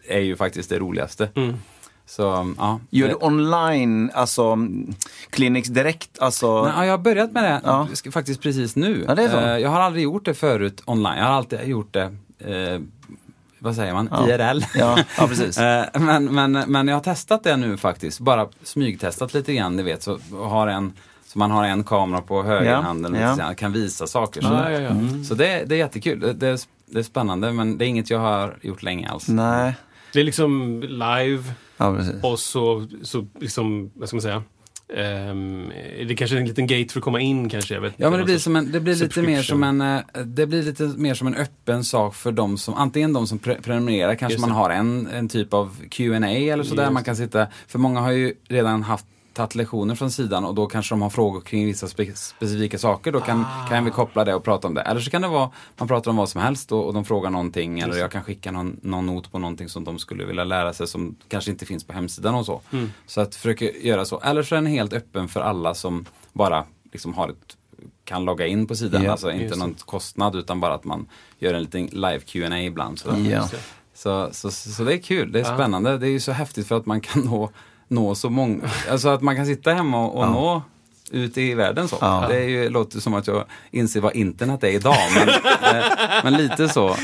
[0.08, 1.28] är ju faktiskt det roligaste.
[2.08, 2.80] Så ja.
[2.90, 4.94] Gör det- du online, alltså mm,
[5.30, 6.18] clinics direkt?
[6.18, 7.88] Alltså, Nej, ja, jag har börjat med det Ja.
[7.92, 9.04] sk- faktiskt precis nu.
[9.08, 9.36] Ja, det är så.
[9.38, 11.18] Eh, Jag har aldrig gjort det förut online.
[11.18, 12.02] Jag har alltid gjort det,
[12.38, 12.80] eh,
[13.58, 14.28] vad säger man, Ja.
[14.28, 14.64] IRL.
[14.74, 15.58] Ja, ja, precis.
[15.58, 18.20] Eh, men, men, men jag har testat det nu faktiskt.
[18.20, 20.02] Bara smygtestat lite grann, ni vet.
[20.02, 20.92] Så, har en,
[21.26, 23.54] så man har en kamera på högerhanden Ja, och ja.
[23.54, 24.42] kan visa saker.
[24.42, 24.90] Ja, ja.
[25.28, 26.20] Så det, det är jättekul.
[26.20, 29.28] Det, det, är, det är spännande men det är inget jag har gjort länge alls.
[29.28, 29.74] Nej.
[30.18, 31.42] Det är liksom live
[31.76, 34.42] Ja, och så, så liksom, vad ska man säga?
[34.96, 35.68] Ehm,
[36.06, 37.74] det är kanske är en liten gate för att komma in kanske.
[37.74, 40.00] Jag vet Ja men det blir, som en, det blir lite mer som en, eh,
[40.24, 43.54] det blir lite mer som en öppen sak för de som, antingen de som pre
[43.62, 47.78] prenumererar, kanske man har en, en typ av Q&A eller sådär, man kan sitta, för
[47.78, 49.06] många har ju redan haft
[49.38, 53.12] tagit lektioner från sidan och då kanske de har frågor kring vissa spe specifika saker.
[53.12, 53.66] Då kan, Ah.
[53.68, 54.80] kan vi koppla det och prata om det.
[54.80, 57.30] Eller så kan det vara, man pratar om vad som helst och, och de frågar
[57.30, 60.72] någonting eller jag kan skicka någon, någon not på någonting som de skulle vilja lära
[60.72, 62.60] sig som kanske inte finns på hemsidan och så.
[62.72, 62.92] Mm.
[63.06, 64.20] Så att försöka göra så.
[64.20, 67.56] Eller så är den helt öppen för alla som bara liksom har ett
[68.04, 69.02] kan logga in på sidan.
[69.02, 71.06] Ja, alltså inte någon kostnad utan bara att man
[71.38, 72.98] gör en liten live Q&A ibland.
[72.98, 73.48] Så, Ja.
[73.94, 75.98] så, så, så, det är kul, det är spännande.
[75.98, 77.50] Det är ju så häftigt för att man kan nå,
[77.88, 80.62] nå så många, alltså att man kan sitta hemma och, och nå
[81.10, 81.98] ut i världen så.
[82.00, 82.26] Ja.
[82.28, 84.96] Det är ju, låter som att jag inser vad internet är idag.
[85.14, 85.84] Men, eh,
[86.24, 86.96] men lite så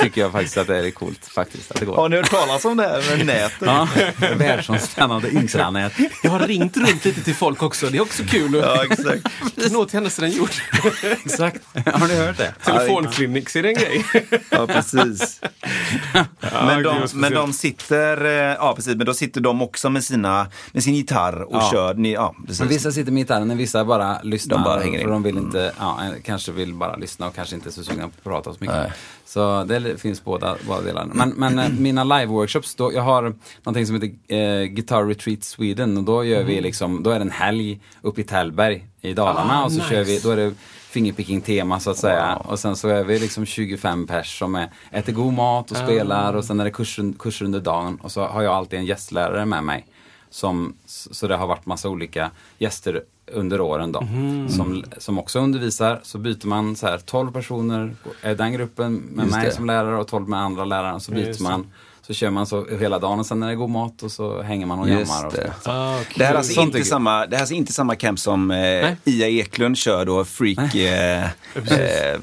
[0.00, 1.26] tycker jag faktiskt att det är coolt.
[1.26, 1.96] Faktiskt, att det går.
[1.96, 3.52] Har ni hört talas om det här med nätet?
[3.60, 3.88] Ja,
[4.36, 5.92] världsomspännande intranät.
[6.22, 7.86] Jag har ringt runt lite till folk också.
[7.86, 9.26] Det är också kul Ja, exakt.
[9.72, 10.62] nå till hennes redan gjort.
[11.24, 11.60] Exakt.
[11.92, 12.54] Har ni hört det?
[12.64, 14.04] Telefonklinik, är det en grej?
[14.50, 15.40] Ja, precis.
[16.66, 20.46] men, de, men de sitter, eh, ja precis, men då sitter de också med, sina,
[20.72, 21.68] med sin gitarr och Ja.
[21.72, 21.94] kör.
[21.94, 22.60] Ni, ja, precis.
[22.60, 24.56] Men vissa sitter med gitarren, vissa bara lyssnar.
[24.56, 25.12] De bara hänger för in.
[25.12, 28.08] de vill inte, ja, kanske vill bara lyssna och kanske inte är så sugna på
[28.18, 28.76] att prata så mycket.
[28.76, 28.92] Nej.
[29.24, 31.14] Så det finns båda, båda delarna.
[31.14, 35.96] Men, men eh, mina live-workshops, då, jag har någonting som heter eh, Guitar Retreat Sweden
[35.96, 39.60] och då gör vi liksom, då är det en helg uppe i Tällberg i Dalarna
[39.60, 39.90] Ah, och så nice.
[39.90, 40.54] kör vi, då är det
[40.90, 42.36] fingerpicking-tema så att säga.
[42.36, 46.34] Och sen så är vi liksom 25 pers som är, äter god mat och spelar
[46.34, 49.46] och sen är det kurser, kurser under dagen och så har jag alltid en gästlärare
[49.46, 49.86] med mig.
[50.34, 54.00] Som, så det har varit massa olika gäster under åren då.
[54.00, 54.48] Mhm.
[54.48, 56.00] Som, som också undervisar.
[56.02, 59.52] Så byter man så här 12 personer, är den gruppen med Just mig det.
[59.54, 61.00] som lärare och 12 med andra lärare.
[61.00, 61.66] Så byter just man.
[62.02, 64.66] Så kör man så hela dagen och sen är det god mat och så hänger
[64.66, 65.26] man och jammar.
[65.26, 65.52] Och det.
[65.64, 68.18] Ah, Det här är alltså Sånt inte samma, det här är alltså inte samma camp
[68.18, 71.30] som eh, Ia Eklund kör då, Freak eh, eh,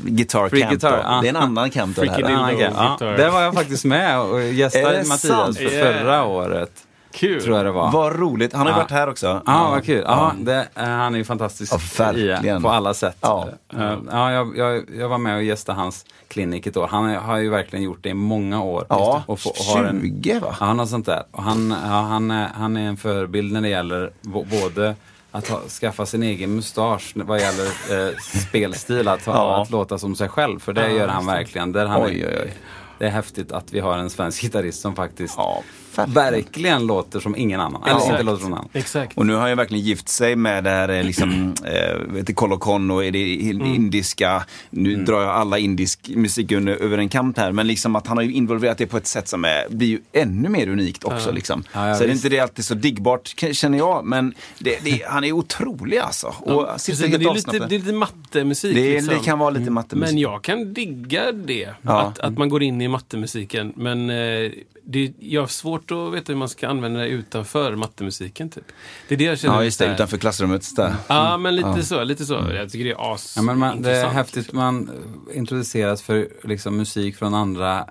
[0.03, 0.71] Guitar Freak Camp.
[0.71, 1.19] Guitar, ja.
[1.21, 2.19] Det är en annan camp då, det här.
[2.29, 2.71] Ja, okej.
[2.75, 5.99] ja, där var jag faktiskt med och Är gästade Mattias för Yeah.
[5.99, 6.71] förra året.
[7.13, 7.43] Kul.
[7.43, 7.91] Tror jag det var.
[7.91, 8.77] Vad roligt, han har ju Ja.
[8.83, 9.41] varit här också.
[9.45, 10.03] Ja, vad kul.
[10.07, 12.57] Ja, det, eh, han är ju fantastisk Ja, verkligen.
[12.59, 13.17] i, på alla sätt.
[13.21, 13.49] Ja.
[13.73, 16.87] Eh, ja, jag, jag, jag var med och gästade hans klinik ett år.
[16.87, 18.85] Han är- har ju verkligen gjort det i många år.
[18.89, 20.55] Ja, Och få- och har en, 20 va?
[20.59, 21.23] Ja, något sånt där.
[21.31, 24.95] Och han, ja, han, är, han är en förebild när det gäller både
[25.31, 29.61] att ha, skaffa sin egen mustasch vad gäller eh, spelstil, att, ha, Ja.
[29.61, 30.59] att låta som sig själv.
[30.59, 31.71] För det Ja, gör han verkligen.
[31.71, 32.53] Där han Oj, oj, oj.
[32.99, 35.61] Det är häftigt att vi har en svensk gitarrist som faktiskt Ja,
[35.97, 36.13] verkligen.
[36.33, 37.83] verkligen låter som ingen annan.
[37.83, 38.11] Eller Exakt.
[38.11, 38.69] inte låter som någon annan.
[38.73, 39.17] Exakt.
[39.17, 42.33] Och nu har jag verkligen gift sig med det här eh, liksom, eh, vet du,
[42.33, 43.65] Kolokon och är det Mm.
[43.75, 48.07] indiska, nu drar jag alla indisk musik under, över en kant här, men liksom att
[48.07, 51.03] han har ju involverat det på ett sätt som är, blir ju ännu mer unikt
[51.03, 51.31] också.
[51.31, 51.63] Liksom.
[51.73, 52.25] Ja, ja, så är det visst.
[52.25, 56.27] inte det alltid så diggbart känner jag, men det, det, han är otrolig alltså.
[56.39, 58.75] Och Precis, men helt det, är lite, det är lite mattemusik.
[58.75, 59.13] Det, är- liksom.
[59.17, 60.13] det kan vara lite mattemusik.
[60.13, 62.01] Men jag kan digga det, Ja.
[62.01, 63.73] att, att man går in i mattemusiken.
[63.75, 64.51] Men eh,
[64.83, 68.49] det, jag har svårt att veta hur man ska använda det utanför mattemusiken.
[68.49, 68.65] Typ.
[69.07, 69.55] Det är det jag känner.
[69.55, 70.75] Ja, just det, utanför klassrummet.
[70.75, 70.95] Där.
[71.07, 72.03] Ja, men lite så.
[72.03, 72.33] Lite så.
[72.53, 74.89] Jag tycker det är as Ja, men man, det är häftigt, man
[75.31, 77.85] eh, introduceras för liksom, musik från andra,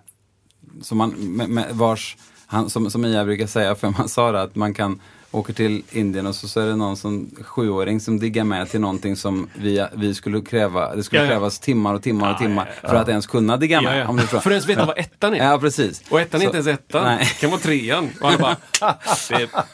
[0.82, 4.42] som man, med, med, vars, han, som, som Ia brukar säga, för man sa det,
[4.42, 8.18] att man kan åka till Indien och så, så är det någon som, sjuåring som
[8.18, 11.30] diggar med till någonting som vi, vi skulle kräva, det skulle Ja, ja.
[11.30, 14.00] krävas timmar och timmar och Ja, timmar ja, för att ens kunna digga med.
[14.00, 14.26] Ja, ja.
[14.26, 15.50] För att ens veta vad ettan är.
[15.50, 16.02] Ja, precis.
[16.10, 17.04] Och ettan är inte ens ettan.
[17.04, 17.18] Nej.
[17.18, 18.08] Det kan vara trean.
[18.20, 18.56] Och han bara...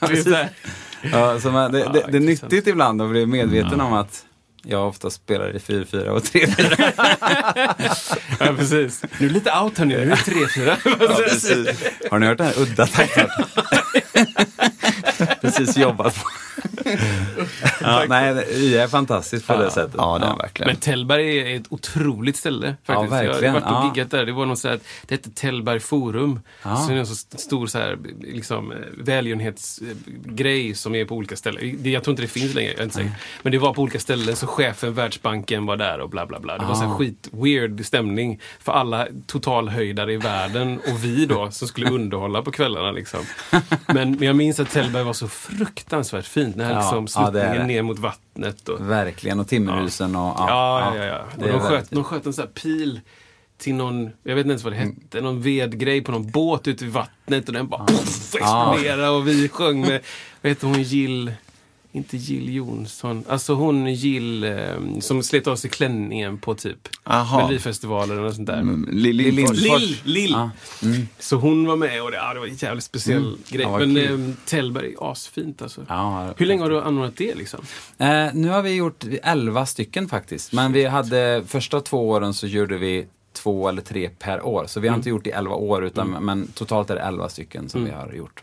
[0.00, 0.48] det, det.
[1.12, 4.22] Ja, så man, det, det, det är nyttigt ibland att bli medveten om att
[4.68, 7.72] jag ofta spelar i 4-4 och 3-4.
[8.40, 9.02] Ja, precis.
[9.18, 9.96] Nu är det lite out här nu.
[9.96, 10.76] Nu är det tre, fyra.
[12.10, 13.28] Har ni hört den här udda takten?
[15.56, 16.28] Precis jobbat på.
[17.80, 19.94] ja, nej, IA är fantastiskt på det sättet.
[19.98, 20.68] Ja, det är verkligen.
[20.72, 22.66] Men Tällberg är ett otroligt ställe.
[22.66, 22.86] Faktiskt.
[22.86, 23.54] Ja, Jag har verkligen.
[23.54, 23.92] varit och Ja.
[23.94, 24.26] giggat där.
[24.26, 26.40] Det var något så här, det hette Tällberg Forum.
[26.62, 26.76] Ja.
[26.76, 31.14] Så det är en så st- stor så här, liksom, eh, välgörenhetsgrej som är på
[31.14, 31.92] olika ställen.
[31.92, 33.12] Jag tror inte det finns längre, jag är inte säker.
[33.42, 36.58] Men det var på olika ställen, så chefen, Världsbanken var där och bla bla bla.
[36.58, 36.96] Det var så här Ah.
[36.96, 42.50] skit weird stämning för alla totalhöjdare i världen och vi då som skulle underhålla på
[42.52, 42.90] kvällarna.
[42.92, 43.20] Liksom.
[43.86, 46.56] Men, men jag minns att Tällberg var så fruktansvärt fint.
[46.56, 47.66] Den här Ja, liksom, ja, sluttningen det.
[47.66, 48.68] ner mot vattnet.
[48.68, 50.34] Och, Verkligen, och timmerhusen och...
[50.38, 51.04] Ja, ja, ja.
[51.04, 51.24] ja.
[51.36, 53.00] Och de, sköt, de sköt en sån här pil
[53.58, 56.84] till någon, jag vet inte ens vad det hette, någon vedgrej på någon båt ute
[56.84, 60.02] vid vattnet och den bara poff, exploderade och vi sjöng med,
[60.42, 61.32] vad heter hon, Jill,
[61.96, 64.58] inte Jill Johnson, alltså hon Jill eh,
[65.00, 66.88] som slet av sig klänningen på typ.
[67.04, 68.60] Melodifestivalen och sånt där.
[68.60, 69.16] Mm, Lill.
[69.16, 70.30] Lill, Lill.
[70.30, 70.50] Ja.
[71.18, 73.62] Så hon var med och det, ja, det var en jävligt speciell grej.
[73.62, 75.86] Ja, vad Men eh, Tällberg är asfint alltså.
[75.88, 77.60] Ja, Hur länge har du anordnat det liksom?
[77.98, 80.52] Eh, nu har vi gjort 11 stycken faktiskt.
[80.52, 84.64] Men vi hade första två åren så gjorde vi två eller tre per år.
[84.66, 87.28] Så vi har inte gjort det i 11 år utan men totalt är det 11
[87.28, 88.42] stycken som vi har gjort.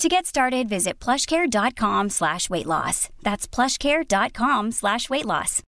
[0.00, 3.08] To get started, visit plushcare.com slash weight loss.
[3.22, 5.62] That's plushcare.com slash weight loss.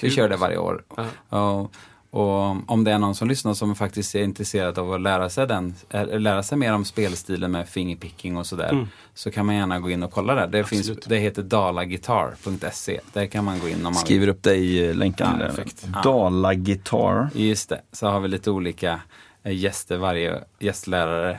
[0.00, 0.84] Vi kör det varje år.
[1.28, 1.74] Och,
[2.10, 5.46] och om det är någon som lyssnar som faktiskt är intresserad av att lära sig,
[5.46, 8.86] den, äh, lära sig mer om spelstilen med fingerpicking och sådär.
[9.14, 10.46] Så kan man gärna gå in och kolla där.
[10.46, 13.00] Det, finns, det heter dalagitarr.se.
[13.12, 14.00] Där kan man gå in om man vill.
[14.00, 15.28] Skriver upp det i eh, länken.
[15.32, 15.48] Ja, där.
[15.48, 15.86] perfekt.
[16.04, 17.28] Dala Guitar.
[17.34, 19.00] Just det, så har vi lite olika
[19.42, 21.36] eh, gäster varje, gästlärare eh,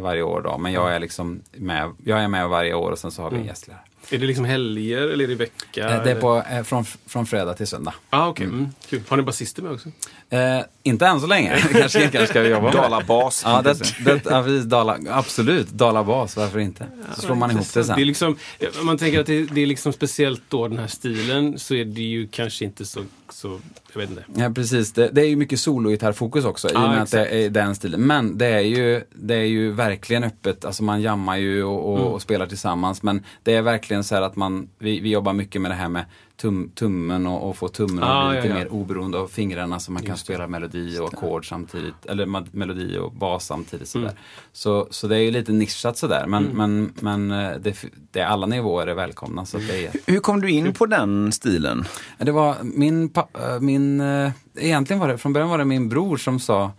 [0.00, 0.58] varje år då.
[0.58, 3.36] Men jag är liksom med, jag är med varje år och sen så har vi
[3.36, 3.82] en gästlärare.
[4.10, 5.88] Är det liksom helger eller är det vecka?
[5.88, 7.94] Eh, Det är på, eh, från, från fredag till söndag.
[8.10, 8.46] Ah, okej.
[8.46, 8.68] Mm.
[8.88, 9.02] Kul.
[9.08, 9.88] Har ni basister med också?
[10.30, 12.72] Eh, inte än så länge, kanske, kanske ska vi jobba med.
[12.72, 13.42] Dalabas.
[13.44, 15.68] Ja, det, det, ja precis, Dala, absolut.
[15.68, 16.86] Dalabas, varför inte?
[17.14, 17.96] Så slår man ihop det sen.
[17.96, 18.36] Det är liksom,
[18.80, 21.84] om man tänker att det, det är liksom speciellt då den här stilen så är
[21.84, 23.00] det ju kanske inte så,
[23.32, 23.60] så
[23.92, 24.24] jag vet inte.
[24.34, 24.92] Ja, precis.
[24.92, 27.34] Det, det är ju mycket sologitarrfokus också, i och med att det exakt.
[27.34, 28.00] är den stilen.
[28.00, 31.96] Men det är ju, det är ju verkligen öppet, alltså man jammar ju och, och,
[31.98, 32.08] Mm.
[32.12, 33.02] och spelar tillsammans.
[33.02, 35.74] Men det är verkligen verkligen så här att man, vi, vi jobbar mycket med det
[35.74, 36.04] här med
[36.36, 38.58] tum, tummen och, och få tummen att Ah, bli lite ja, ja.
[38.60, 40.32] mer oberoende av fingrarna så man kan Just det.
[40.32, 44.06] spela melodi och ackord samtidigt, eller melodi och bas samtidigt sådär.
[44.06, 44.18] Mm.
[44.52, 47.76] Så, så det är ju lite nischat sådär, men, men, men eh, det,
[48.10, 49.46] det är alla nivåer är välkomna.
[49.46, 51.84] Så det är Hur kom du in på den stilen?
[52.18, 56.16] det var min, äh, min äh, egentligen var det, från början var det min bror
[56.16, 56.72] som sa,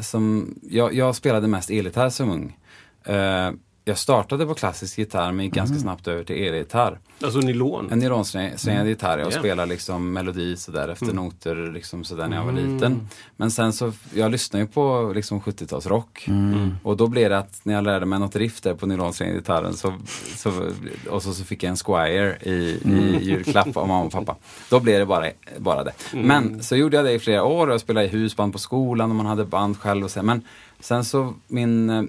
[0.00, 2.56] som, jag, jag spelade mest elgitarr som ung.
[3.88, 6.98] Jag startade på klassisk gitarr men gick ganska snabbt över till elgitarr.
[7.22, 7.88] Alltså nylon.
[7.92, 9.38] En nylonsträngad gitarr, jag Ja.
[9.38, 12.74] spelar liksom melodi sådär efter noter liksom sådär när jag var Mm.
[12.74, 13.08] liten.
[13.36, 16.24] Men sen så, jag lyssnade ju på liksom 70-talsrock.
[16.28, 16.74] Mm.
[16.82, 19.72] Och då blev det att när jag lärde mig något riff där på nylonsträngade gitarren
[19.74, 19.94] så,
[20.36, 20.52] så,
[21.10, 22.50] och så, så fick jag en Squire i,
[22.84, 24.36] i julklapp av mamma och pappa.
[24.70, 25.26] Då blev det bara,
[25.58, 25.92] bara det.
[26.12, 29.10] Men så gjorde jag det i flera år och jag spelade i husband på skolan
[29.10, 30.22] och man hade band själv och så.
[30.22, 30.42] Men
[30.80, 32.02] sen så min, eh,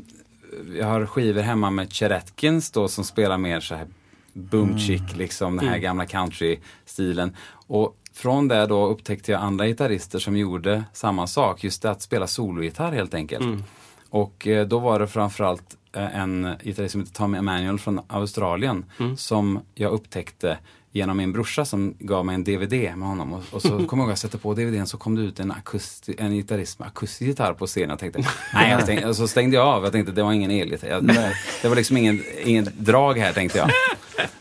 [0.78, 3.88] jag har skivor hemma med Chet Atkins då som spelar mer så här
[4.34, 7.36] boom chick, liksom den här gamla country-stilen.
[7.68, 12.02] Och från det då upptäckte jag andra gitarrister som gjorde samma sak, just det att
[12.02, 13.66] spela sologitarr helt enkelt.
[14.10, 18.86] Och eh, då var det framförallt eh, en gitarrist som heter Tommy Emanuel från Australien
[19.18, 20.58] som jag upptäckte
[20.92, 23.34] genom min brorsa som gav mig en DVD med honom.
[23.34, 25.52] Och, och så kommer jag ihåg att sätter på DVDn så kom det ut en,
[25.52, 27.90] akusti, en gitarrist med akustisk gitarr på scenen.
[27.90, 28.20] Jag tänkte,
[28.54, 29.84] nej, jag och så stängde jag av.
[29.84, 31.02] Jag tänkte det var ingen elgitarr.
[31.62, 33.70] Det var liksom ingen, ingen drag här tänkte jag.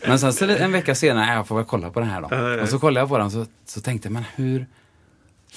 [0.06, 2.62] Men sen så en vecka senare, "Nej, jag får väl kolla på den här då.
[2.62, 4.66] Och så kollade jag på den så, så tänkte jag, men hur,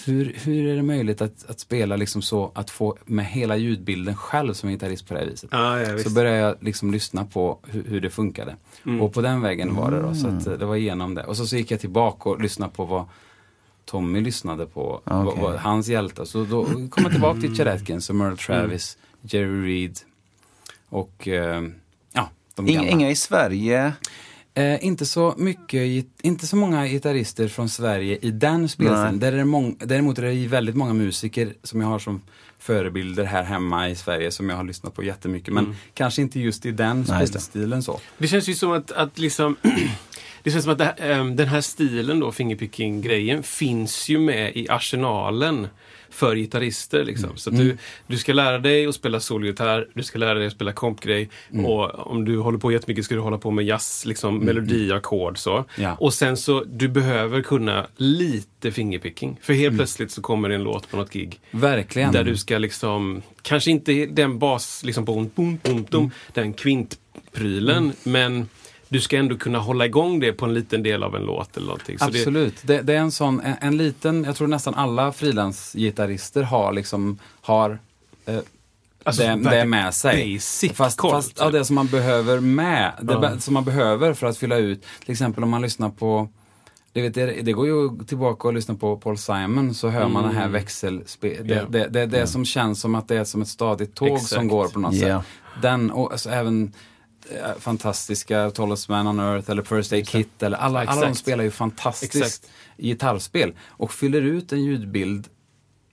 [0.05, 4.15] hur, hur är det möjligt att, att spela liksom så, att få med hela ljudbilden
[4.15, 5.49] själv som gitarrist på det här viset?
[5.53, 6.07] Ja, ja, visst.
[6.07, 8.55] så började jag liksom lyssna på hur, hur det funkade.
[9.01, 11.23] Och på den vägen var det då, så att eh, det var igenom det.
[11.23, 13.05] Och så, så gick jag tillbaka och lyssnade på vad
[13.85, 15.41] Tommy lyssnade på, vad, Okej.
[15.43, 16.25] vad, hans hjältar.
[16.25, 19.99] Så då kom jag tillbaka till Chet Atkins och Merle Travis, Jerry Reed
[20.89, 21.63] och eh,
[22.13, 22.89] ja, de gamla.
[22.89, 23.93] inga i Sverige?
[24.53, 29.19] Eh, inte, så mycket, inte så många gitarrister från Sverige i den spelstilen.
[29.19, 32.21] Däremot är det väldigt många musiker som jag har som
[32.59, 35.53] förebilder här hemma i Sverige som jag har lyssnat på jättemycket.
[35.53, 37.99] Men kanske inte just i den Nej, spelstilen så.
[38.17, 39.55] Det känns ju som att, att liksom
[40.43, 44.55] Det känns som att det här, ehm, den här stilen då, fingerpicking-grejen, finns ju med
[44.55, 45.67] i arsenalen
[46.11, 47.03] för gitarrister.
[47.03, 47.37] Liksom.
[47.37, 50.53] Så att du, du ska lära dig att spela solgitarr, du ska lära dig att
[50.53, 51.29] spela kompgrej
[51.65, 55.37] och om du håller på jättemycket ska du hålla på med jazz, liksom, melodi, ackord
[55.37, 55.65] så.
[55.75, 55.95] Ja.
[55.99, 59.39] Och sen så, du behöver kunna lite fingerpicking.
[59.41, 61.39] För helt plötsligt så kommer det en låt på något gig.
[61.51, 62.11] Verkligen.
[62.11, 67.93] Där du ska liksom, kanske inte den bas, liksom boom, boom, boom, boom, den kvintprylen,
[68.03, 68.47] men
[68.91, 71.67] du ska ändå kunna hålla igång det på en liten del av en låt eller
[71.67, 71.99] någonting.
[71.99, 72.55] Så det, Absolut.
[72.63, 77.17] Det, det är en sån, en, en liten, jag tror nästan alla frilansgitarrister har liksom,
[77.41, 77.79] har
[78.25, 78.37] eh,
[79.03, 80.33] Alltså, det, det verkligen med sig.
[80.35, 81.37] basic fast, koll, fast typ.
[81.39, 84.85] ja, det som man behöver med, det be- som man behöver för att fylla ut,
[85.05, 86.29] till exempel om man lyssnar på
[86.93, 90.23] det, vet, det, det går ju tillbaka och lyssna på Paul Simon så hör man
[90.23, 91.47] den här växelspel.
[91.47, 91.65] Det, Ja.
[91.69, 94.29] det, det, det som känns som att det är som ett stadigt tåg Exakt.
[94.33, 95.19] som går på något Ja.
[95.21, 95.27] sätt.
[95.61, 96.73] Den och alltså, även
[97.59, 101.51] fantastiska Tallest Man on Earth eller First Aid Kit eller alla, alla de spelar ju
[101.51, 102.49] fantastiskt Exakt.
[102.77, 105.27] gitarrspel och fyller ut en ljudbild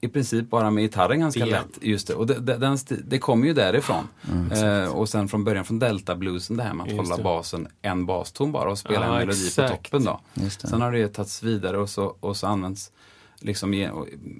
[0.00, 1.46] i princip bara med gitarren ganska Ja.
[1.46, 1.78] lätt.
[1.80, 2.14] Just det.
[2.14, 4.08] Och det, det, den, det kommer ju därifrån.
[4.52, 7.22] eh, och sen från början från Delta bluesen det här med att Just hålla det.
[7.22, 9.70] basen en baston bara och spela Ja, en melodi exakt.
[9.70, 10.20] på toppen då.
[10.50, 12.90] Sen har det ju tagits vidare och så, och så används
[13.40, 13.90] liksom,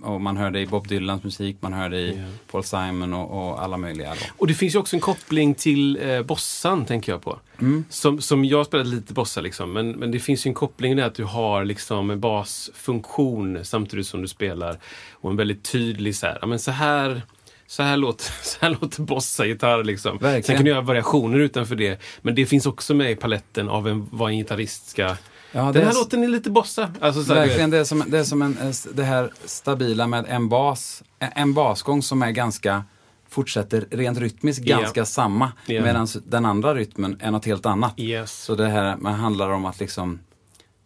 [0.03, 2.25] och, man hör det i Bob Dylans musik, man hör det i Ja.
[2.51, 4.11] Paul Simon och, och alla möjliga.
[4.11, 4.27] Då.
[4.37, 7.39] Och det finns ju också en koppling till eh, bossan, tänker jag på.
[7.59, 7.85] Mm.
[7.91, 11.05] Som, som jag spelat lite bossa, liksom, men, men det finns ju en koppling där
[11.05, 14.79] att du har liksom en basfunktion samtidigt som du spelar.
[15.13, 17.23] Och en väldigt tydlig så här, ja, men så här
[17.69, 19.85] så här låter, så här låter bossa-gitarr.
[19.85, 20.19] Liksom.
[20.19, 20.43] Verkligen.
[20.43, 22.01] Sen kan du göra variationer utanför det.
[22.23, 25.17] Men det finns också med i paletten av en, vad en gitarrist ska...
[25.53, 26.93] Ja, Den är här s- låten är lite bossa.
[27.01, 30.25] Alltså, så Verkligen, det är som, det är som en, eh, det här stabila med
[30.29, 32.85] en bas, en- basgång som är ganska
[33.29, 35.53] fortsätter rent rytmiskt ganska samma.
[35.67, 35.83] Ja.
[35.83, 37.95] Medan den andra rytmen är något helt annat.
[37.97, 38.33] Yes.
[38.45, 40.19] Så det här man handlar om att liksom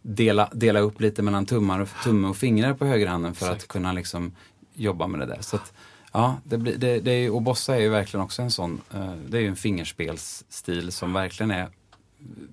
[0.01, 3.71] dela, dela upp lite mellan tummar och, tumme och fingrar på högerhanden för att Exakt.
[3.71, 4.31] kunna liksom
[4.73, 5.37] jobba med det där.
[5.41, 5.73] Så att,
[6.11, 9.11] ja, det blir, det, det är, och bossa är ju verkligen också en sån, eh,
[9.27, 11.67] det är ju en fingerspelsstil som verkligen är,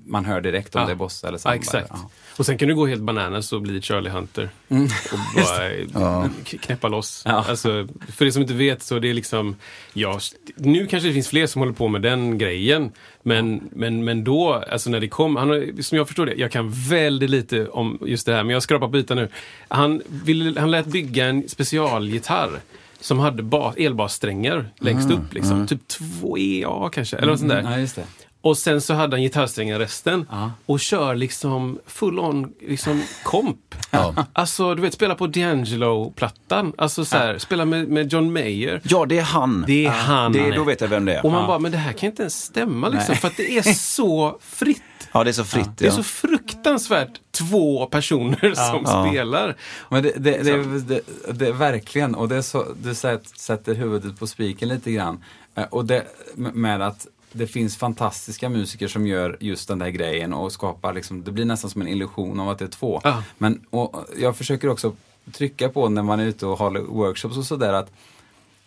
[0.06, 0.87] man hör direkt om Ja.
[0.87, 1.54] det är bossa eller Ja, samba.
[1.56, 1.87] exakt.
[1.90, 2.11] Ja.
[2.37, 4.48] Och sen kan du gå helt bananas och bli Charlie Hunter.
[4.68, 7.22] Och bara knäppa loss.
[7.26, 7.44] Ja.
[7.48, 9.56] Alltså, för det som inte vet så det är liksom,
[9.92, 10.20] ja,
[10.56, 12.92] nu kanske det finns fler som håller på med den grejen.
[13.22, 16.70] Men, men, men då, alltså när det kom, han, som jag förstår det, jag kan
[16.70, 19.28] väldigt lite om just det här, men jag skrapar på ytan nu.
[19.68, 22.50] Han, ville, han lät bygga en specialgitarr
[23.00, 25.35] som hade bas, elbassträngar längst upp.
[25.35, 25.66] Liksom.
[25.66, 27.62] Typ två EA kanske, eller något sånt där.
[27.62, 28.04] Ja, just det.
[28.43, 30.27] Och sen så hade han gitarrsträngar resten.
[30.31, 30.51] Ja.
[30.67, 33.75] Och kör liksom full on liksom komp.
[34.33, 36.73] Alltså du vet spela på D'Angelo-plattan.
[36.79, 38.81] Alltså så här, spela med, med John Mayer.
[38.85, 39.65] Ja, det är han.
[39.67, 40.33] Det är han.
[40.33, 41.25] Det, då vet jag vem det är.
[41.27, 41.47] Och man ja.
[41.47, 43.07] bara, men det här kan inte ens stämma liksom.
[43.13, 43.19] Nej.
[43.19, 44.83] För att det är så fritt.
[45.13, 45.79] ja, det är så fritt.
[45.79, 45.97] Det är ja.
[45.97, 49.07] så fruktansvärt två personer som Ja.
[49.11, 49.57] spelar.
[49.88, 51.01] Men det, det, det,
[51.33, 55.25] det, är verkligen, och det är så, du sätt- sätter huvudet på spiken lite grann.
[55.55, 60.33] Eh, Och det med att det finns fantastiska musiker som gör just den där grejen
[60.33, 63.00] och skapar liksom, det blir nästan som en illusion av att det är två.
[63.04, 63.22] Ja.
[63.38, 64.96] Men och jag försöker också
[65.33, 67.92] trycka på när man är ute och håller workshops och sådär att,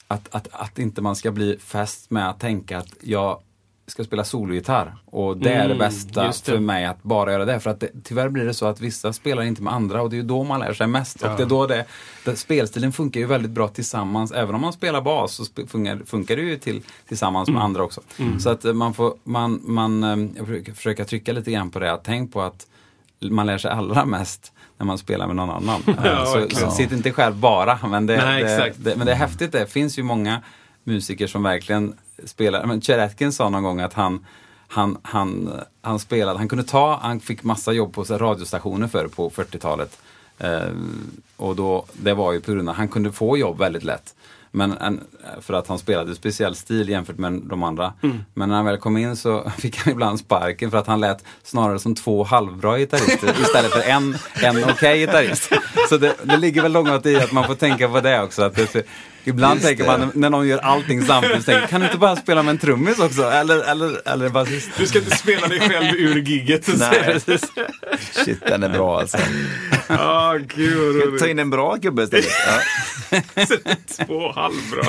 [0.07, 3.39] att, att, att inte man ska bli fäst med att tänka att jag
[3.87, 6.33] ska spela sologitarr och det är det Mm, bästa det.
[6.33, 7.59] för mig att bara göra det.
[7.59, 10.15] För att det, tyvärr blir det så att vissa spelar inte med andra och det
[10.15, 11.21] är ju då man lär sig mest.
[11.23, 11.85] Och det är då det,
[12.25, 14.31] det, spelstilen funkar ju väldigt bra tillsammans.
[14.31, 17.55] Även om man spelar bas så sp- funkar, funkar det ju till, tillsammans Mm.
[17.57, 18.01] med andra också.
[18.39, 21.79] Så att eh, man får, man, man, eh, jag försöker försöka trycka lite grann på
[21.79, 21.91] det.
[21.93, 22.67] Att tänk på att
[23.21, 25.81] man lär sig allra mest när man spelar med någon annan.
[25.87, 26.69] Eh, Ja, så, verkligen.
[26.69, 27.79] så sitt inte själv bara.
[27.87, 29.65] Men det, Nej, det, men det är häftigt det.
[29.71, 30.41] finns ju många
[30.83, 31.93] musiker som verkligen
[32.25, 32.65] spelar.
[32.65, 34.25] Men Chet Atkins sa någon gång att han
[34.73, 39.07] han, han, han spelade, han kunde ta, han fick massa jobb på så radiostationer förr
[39.07, 39.99] på 40-talet.
[40.39, 40.69] Eh,
[41.37, 44.15] och då, det var ju på grund av, han kunde få jobb väldigt lätt.
[44.51, 45.01] Men en,
[45.41, 47.93] för att han spelade speciell stil jämfört med de andra.
[48.33, 51.23] Men när han väl kom in så fick han ibland sparken för att han lät
[51.43, 55.51] snarare som två halvbra gitarrister istället för en, en okej gitarrist.
[55.89, 58.43] Så det, det ligger väl långt i att man får tänka på det också.
[58.43, 58.87] Att det,
[59.23, 59.97] ibland Just tänker det.
[59.97, 62.99] man när någon gör allting samtidigt, tänker, kan du inte bara spela med en trummis
[62.99, 63.23] också?
[63.23, 64.69] Eller, eller, eller basist?
[64.77, 66.67] Du ska inte spela dig själv ur gigget.
[66.79, 67.19] Nej.
[68.25, 69.17] Shit, den är bra alltså.
[69.87, 72.25] Ja, gud vad Ta in en bra gubbe istället.
[72.47, 72.59] Ja.
[74.05, 74.83] Två halvbra.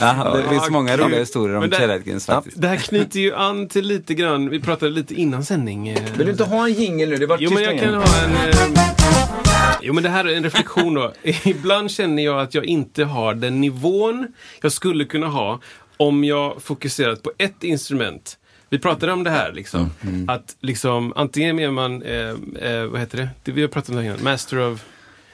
[0.00, 2.60] Ja, det finns många roliga historier om Chet Atkins faktiskt.
[2.60, 5.88] Det här knyter ju an till lite grann, vi pratade lite innan sändning.
[5.88, 7.16] eh, Vill du inte ha en jingel nu?
[7.16, 8.32] Det var Jo, men jag kan ha en...
[8.48, 9.43] Eh,
[9.84, 11.12] jo, men det här är en reflektion då.
[11.44, 14.26] Ibland känner jag att jag inte har den nivån
[14.62, 15.60] jag skulle kunna ha
[15.96, 18.38] om jag fokuserat på ett instrument.
[18.70, 19.90] Vi pratade om det här, liksom.
[20.28, 22.28] Att liksom, antingen är man, eh,
[22.70, 23.28] eh, vad heter det?
[23.44, 23.52] det?
[23.52, 24.24] Vi har pratat om det här innan.
[24.24, 24.84] Master of...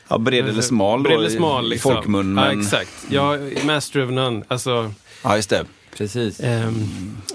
[0.08, 1.92] Ja, bred eller smal Bred eller i- smal, i liksom.
[1.92, 2.36] folkmun.
[2.38, 2.60] Ja, Men...
[2.60, 3.06] exakt.
[3.10, 4.42] Ja, master of none.
[4.48, 4.92] Alltså,
[5.24, 5.64] Ja, just det.
[5.96, 6.40] Precis.
[6.40, 6.86] Ehm,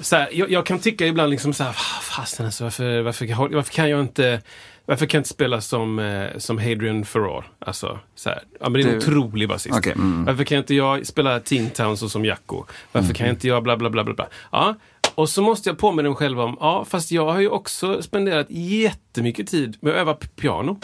[0.02, 3.74] så jag, jag kan tycka ibland liksom så här, "Ah, fasen alltså, varför, varför, varför
[3.74, 4.42] kan jag inte
[4.86, 7.52] varför kan jag inte spela som, eh, som Hadrian Farrar?
[7.60, 8.44] Alltså, så här.
[8.60, 9.78] Ja, men det är en Du- otrolig basist.
[9.78, 10.26] Okej, mm.
[10.26, 12.64] Varför kan inte jag spela Teen Town så som Jacko?
[12.92, 14.28] Varför kan inte jag bla bla bla bla bla?
[14.52, 14.76] Ja,
[15.16, 18.48] och så måste jag påminna mig själv om, ja, fast jag har ju också spenderat
[18.50, 20.80] jättemycket tid med att öva på piano.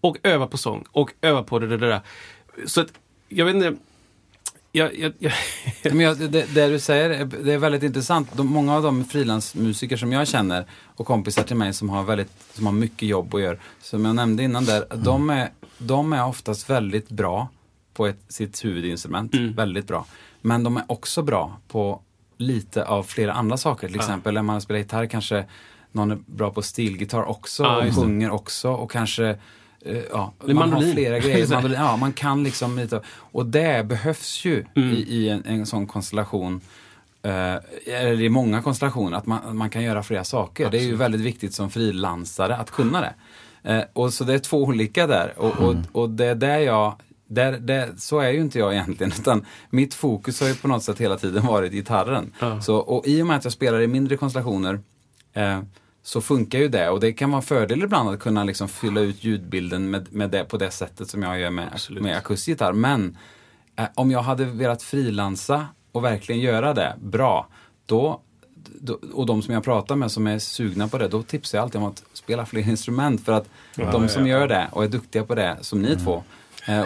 [0.00, 0.84] Och öva på sång.
[0.92, 2.00] Och öva på det där.
[2.66, 2.88] Så att,
[3.28, 3.74] jag vet inte.
[4.76, 5.32] Jag, jag, jag,
[5.82, 8.28] Men jag, det, det du säger, det är väldigt intressant.
[8.32, 10.66] De, många av de frilansmusiker som jag känner
[10.96, 14.14] och kompisar till mig som har, väldigt, som har mycket jobb och gör, som jag
[14.14, 17.48] nämnde innan där, de, är, de är oftast väldigt bra
[17.94, 19.34] på ett, sitt huvudinstrument.
[19.34, 20.06] Väldigt bra.
[20.40, 22.00] Men de är också bra på
[22.36, 23.86] lite av flera andra saker.
[23.86, 25.44] Till exempel när man spelar gitarr kanske
[25.92, 29.38] någon är bra på stilgitarr också Ja, och sjunger också och kanske
[29.86, 30.86] eh, Ja, man mandolin.
[30.88, 31.48] har flera grejer.
[31.50, 33.00] Mandolin, ja, man kan liksom lite.
[33.08, 34.90] Och det behövs ju Mm.
[34.92, 36.60] i, i en, en sån konstellation.
[37.22, 37.54] eh,
[37.86, 40.70] eller i många konstellationer, att man, man kan göra flera saker.
[40.70, 43.14] Det är ju väldigt viktigt som frilansare att kunna det.
[43.72, 45.32] Eh, och så det är två olika där.
[45.36, 45.82] Och, och, Mm.
[45.92, 46.94] och det är där jag
[47.28, 50.82] där, det, så är ju inte jag egentligen, utan mitt fokus har ju på något
[50.82, 52.32] sätt hela tiden varit gitarren.
[52.40, 52.60] Ja.
[52.60, 54.80] Så, och i och med att jag spelar i mindre konstellationer
[55.32, 55.60] eh,
[56.06, 56.90] så funkar ju det.
[56.90, 60.30] Och det kan vara en fördel ibland att kunna liksom fylla ut ljudbilden med, med
[60.30, 62.72] det på det sättet som jag gör med, med akustisk gitarr.
[62.72, 63.18] Men
[63.76, 67.48] eh, om jag hade velat frilansa och verkligen göra det bra,
[67.86, 68.20] då,
[69.12, 71.80] och de som jag pratar med som är sugna på det, då tipsar jag alltid
[71.80, 75.34] om att spela fler instrument för att de som gör det och är duktiga på
[75.34, 76.22] det, som ni två, eh,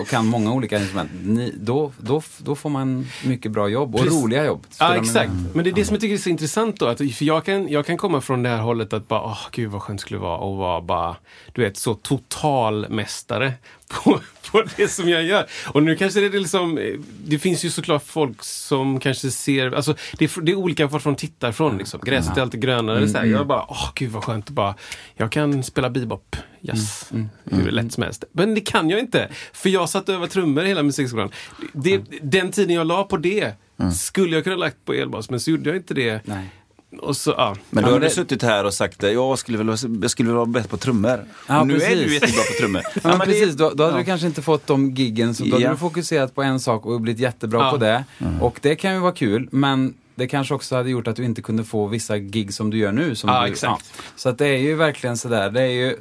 [0.00, 4.00] och kan många olika instrument, ni, då, då, då får man mycket bra jobb och
[4.00, 4.22] Precis.
[4.22, 4.66] roliga jobb.
[4.68, 5.32] Ja, Spela med- exakt.
[5.54, 6.86] Men det är det som jag tycker är så intressant då.
[6.86, 9.70] Att, för jag kan, jag kan komma från det här hållet att bara, åh gud
[9.70, 11.16] vad skönt det skulle vara att vara bara,
[11.52, 13.52] du vet, så totalmästare
[13.90, 14.20] på,
[14.50, 15.46] på det som jag gör.
[15.66, 16.84] Och nu kanske det är liksom, eh,
[17.24, 21.04] det finns ju såklart folk som kanske ser, alltså det är, det är olika vart
[21.04, 22.00] de tittar från liksom.
[22.04, 23.08] Gräset är alltid grönare.
[23.08, 23.24] Så här.
[23.24, 24.74] Jag bara, åh gud vad skönt att bara,
[25.14, 27.10] jag kan spela bebop, jazz,
[27.44, 28.24] hur lätt som helst.
[28.32, 29.28] Men det kan jag inte.
[29.52, 31.30] För jag satt över trummor hela musikskolan.
[31.72, 33.52] Det, den tiden jag la på det
[33.94, 36.26] skulle jag kunna lagt på elbas, men så gjorde jag inte det.
[36.26, 36.50] Nej.
[36.98, 37.56] Och så, ja.
[37.70, 40.10] Men Ja, du hade det- suttit här och sagt det, jag skulle väl, vara- jag
[40.10, 41.24] skulle väl vara bättre på trummor.
[41.48, 42.06] Ja, nu är precis.
[42.06, 42.82] du jättebra på trummor.
[43.02, 43.98] Ja, men precis, då, då hade ja.
[43.98, 45.70] du kanske inte fått de giggen, så då hade Ja.
[45.70, 47.70] du fokuserat på en sak och blivit jättebra Ja.
[47.70, 48.04] på det.
[48.40, 51.42] Och det kan ju vara kul, men det kanske också hade gjort att du inte
[51.42, 53.14] kunde få vissa gig som du gör nu.
[53.14, 53.92] Som Ja, du, exakt.
[54.16, 55.96] Så att det är ju verkligen sådär, det är ju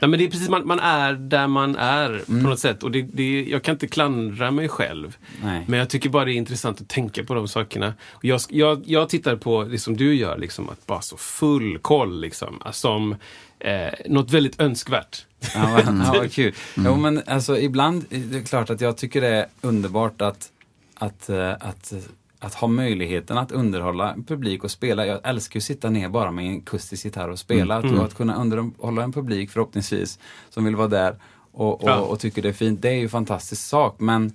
[0.00, 2.42] Nej, men det är precis, man, man är där man är Mm.
[2.44, 2.82] på något sätt.
[2.82, 5.16] Och det, det, jag kan inte klandra mig själv.
[5.42, 5.64] Nej.
[5.68, 7.94] Men jag tycker bara det är intressant att tänka på de sakerna.
[8.10, 11.78] Och jag, jag, jag tittar på det som du gör, liksom, att bara så full
[11.78, 13.16] koll, liksom, som
[13.58, 15.26] eh, något väldigt önskvärt.
[15.54, 16.54] Ja, vad, ja, vad kul.
[16.76, 20.48] Jo, men alltså ibland, det är klart att jag tycker det är underbart att,
[20.94, 21.92] att, eh, att,
[22.40, 25.06] att ha möjligheten att underhålla en publik och spela.
[25.06, 27.76] Jag älskar ju att sitta ner bara med en akustisk gitarr och spela.
[27.76, 30.18] Att, och att kunna underhålla en publik förhoppningsvis
[30.50, 31.16] som vill vara där
[31.52, 32.00] och, och, Ja.
[32.00, 32.82] och tycker det är fint.
[32.82, 34.00] Det är ju en fantastisk sak.
[34.00, 34.32] Men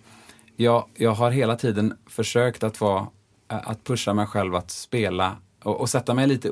[0.55, 3.07] jag, jag har hela tiden försökt att vara,
[3.47, 6.51] att pusha mig själv att spela och, och sätta mig lite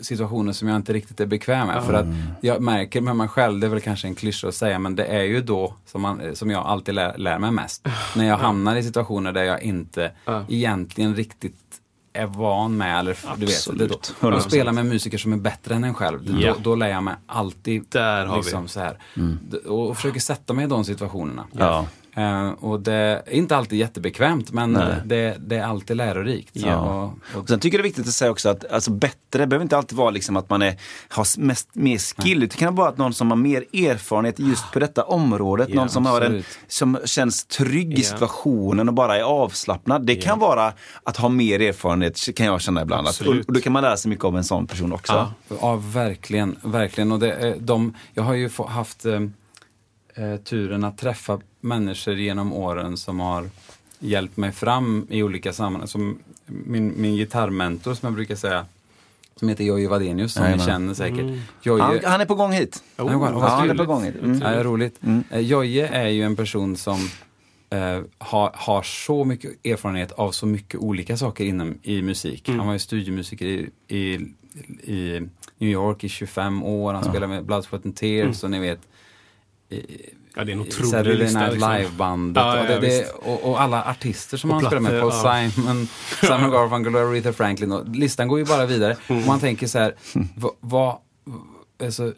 [0.00, 1.84] situationer som jag inte riktigt är bekväm med.
[1.84, 2.06] För att
[2.40, 5.04] jag märker med mig själv, det är väl kanske en klyscha att säga, men det
[5.04, 7.86] är ju då som, man, som jag alltid lär, lär mig mest.
[8.16, 10.44] När jag hamnar i situationer där jag inte Ja.
[10.48, 11.54] egentligen riktigt
[12.12, 14.36] är van med, eller du vet, det, då, Absolut.
[14.36, 16.24] och spela med musiker som är bättre än en själv.
[16.24, 16.54] Då, Ja.
[16.62, 18.42] då lär jag mig alltid Där har vi.
[18.42, 18.98] liksom, Så här,
[19.50, 21.44] D- och försöker sätta mig i de situationerna.
[21.52, 21.86] Ja.
[22.20, 22.94] Eh, och det
[23.26, 24.72] är inte alltid jättebekvämt men
[25.04, 26.50] det, det är alltid lärorikt.
[26.52, 26.76] Ja.
[26.76, 29.46] Och, och, Och sen tycker jag det är viktigt att säga också att alltså, bättre
[29.46, 30.76] behöver inte alltid vara liksom att man är,
[31.08, 32.40] har mest, mer skill.
[32.40, 35.68] Det kan vara att någon som har mer erfarenhet just på detta området.
[35.68, 40.06] Ja, någon som, har en, som känns trygg i situationen och bara är avslappnad.
[40.06, 43.08] Det kan vara att ha mer erfarenhet kan jag känna ibland.
[43.08, 45.12] Att, och, då kan man lära sig mycket av en sån person också.
[45.12, 45.32] Ja.
[45.60, 46.56] ja, verkligen.
[46.62, 47.12] verkligen.
[47.12, 49.20] Och det, är de, jag har ju haft eh,
[50.14, 53.48] eh, turen att träffa människor genom åren som har
[53.98, 55.88] hjälpt mig fram i olika sammanhang.
[55.88, 58.66] Som min, min gitarrmentor som jag brukar säga,
[59.36, 60.66] som heter Jojje Wadenius, som ni Jajamän.
[60.66, 61.20] känner säkert.
[61.20, 61.40] Mm.
[61.62, 62.82] Jojje, Han, han är på gång hit.
[62.96, 64.14] Ja, vad- vad ja, han är på gång hit.
[64.22, 64.40] Mm.
[64.42, 65.00] Ja, roligt.
[65.30, 66.98] Eh, Jojje är ju en person som
[67.70, 72.48] eh, har, har så mycket erfarenhet av så mycket olika saker inom i musik.
[72.48, 74.14] Han var ju studiemusiker i, i,
[74.92, 75.20] i
[75.58, 76.94] New York i 25 år.
[76.94, 78.80] Han spelade med Blood, Sweat and Tears och ni vet
[80.36, 81.38] Ja, det är en otrolig Saturday lista.
[81.40, 81.72] Night liksom.
[81.72, 85.08] Live-bandet Ja, och, det, ja, det, och, och alla artister som han spelar med på
[85.08, 85.50] ja.
[85.52, 85.88] Simon,
[86.20, 87.72] Simon Garfunkel och Aretha Franklin.
[87.72, 88.96] Och listan går ju bara vidare.
[89.08, 89.22] Mm.
[89.22, 89.94] Och man tänker så här,
[90.36, 90.96] vad, vad,
[91.82, 92.12] alltså,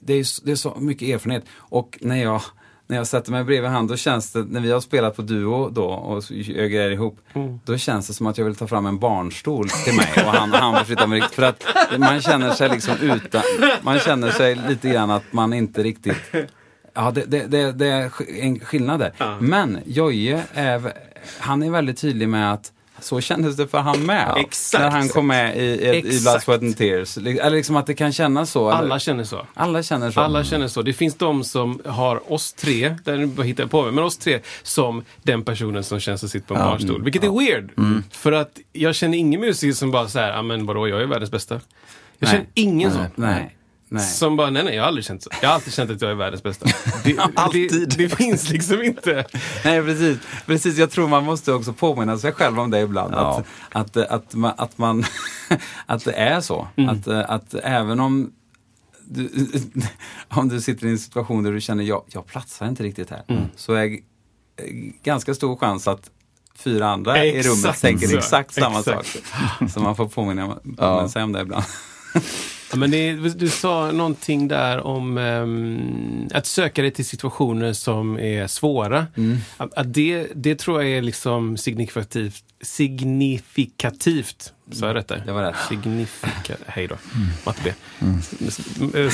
[0.00, 1.44] det, är, så- det är så mycket erfarenhet.
[1.56, 2.42] Och när jag,
[2.86, 5.68] när jag sätter mig bredvid han, då känns det, när vi har spelat på Duo
[5.70, 7.60] då och gör grejer ihop, Mm.
[7.64, 10.52] då känns det som att jag vill ta fram en barnstol till mig och han,
[10.52, 11.34] han får flytta mig riktigt.
[11.34, 11.64] För att
[11.98, 13.42] man känner sig liksom utan,
[13.82, 16.16] man känner sig lite grann att man inte riktigt
[16.96, 19.12] Ja, det, det, det, det är en skillnad där.
[19.40, 20.92] Men Jojje, är,
[21.38, 24.34] han är väldigt tydlig med att så kändes det för han med.
[24.36, 24.82] Exakt.
[24.82, 26.42] När han kom med i, i, i Blood.
[26.42, 27.16] Sweat and Tears.
[27.18, 28.68] Eller liksom att det kan kännas så.
[28.70, 29.46] eller- Alla känner så.
[29.54, 30.20] alla känner så.
[30.20, 30.82] Alla känner så.
[30.82, 34.40] Det finns de som har oss tre, där hittar jag på mig, men oss tre
[34.62, 37.02] som den personen som känns att sitta på en barnstol.
[37.04, 37.70] Vilket är weird.
[38.10, 41.06] För att jag känner ingen musiker som bara så här, ja men vadå, jag är
[41.06, 41.54] världens bästa.
[41.54, 41.62] Jag
[42.18, 42.30] Nej.
[42.32, 43.04] känner ingen sån.
[43.14, 43.56] Nej.
[43.96, 44.04] Nej.
[44.06, 45.30] Som bara, nej nej, jag har aldrig känt så.
[45.42, 46.66] Jag har alltid känt att jag är världens bästa.
[47.04, 47.70] Det, Alltid.
[47.72, 49.24] Det, det finns liksom inte.
[49.64, 50.18] Nej, precis.
[50.46, 50.78] precis.
[50.78, 53.14] Jag tror man måste också påminna sig själv om det ibland.
[53.14, 53.44] Ja.
[53.72, 55.04] Att, att, att, man, att, man,
[55.86, 56.68] att det är så.
[56.88, 58.32] Att, att även om
[59.08, 59.30] du,
[60.28, 63.48] om du sitter i en situation där du känner jag, jag platsar inte riktigt här.
[63.56, 63.98] Så är eh,
[65.02, 66.10] ganska stor chans att
[66.58, 69.08] fyra andra i Exakt rummet tänker exakt samma Exakt.
[69.08, 69.70] sak.
[69.70, 71.08] Så man får påminna Ja.
[71.08, 71.64] sig om det ibland.
[72.70, 78.18] Ja, men det, du sa någonting där om ehm, att söka dig till situationer som
[78.18, 79.06] är svåra.
[79.56, 82.44] Att, att det, det tror jag är liksom signifikativt.
[82.60, 84.52] Signifikativt.
[84.72, 85.22] Sa jag rätt där?
[85.26, 85.56] Det var rätt.
[85.68, 86.96] Signifika, hej då.
[87.46, 87.72] Matte B.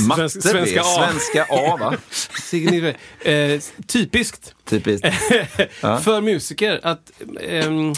[0.09, 1.09] Matte Svensk, B, svenska A.
[1.09, 1.95] Svenska A va?
[2.51, 2.95] Signifi-
[3.25, 5.07] eh, typiskt Typiskt.
[5.81, 7.11] för musiker att
[7.49, 7.93] ehm,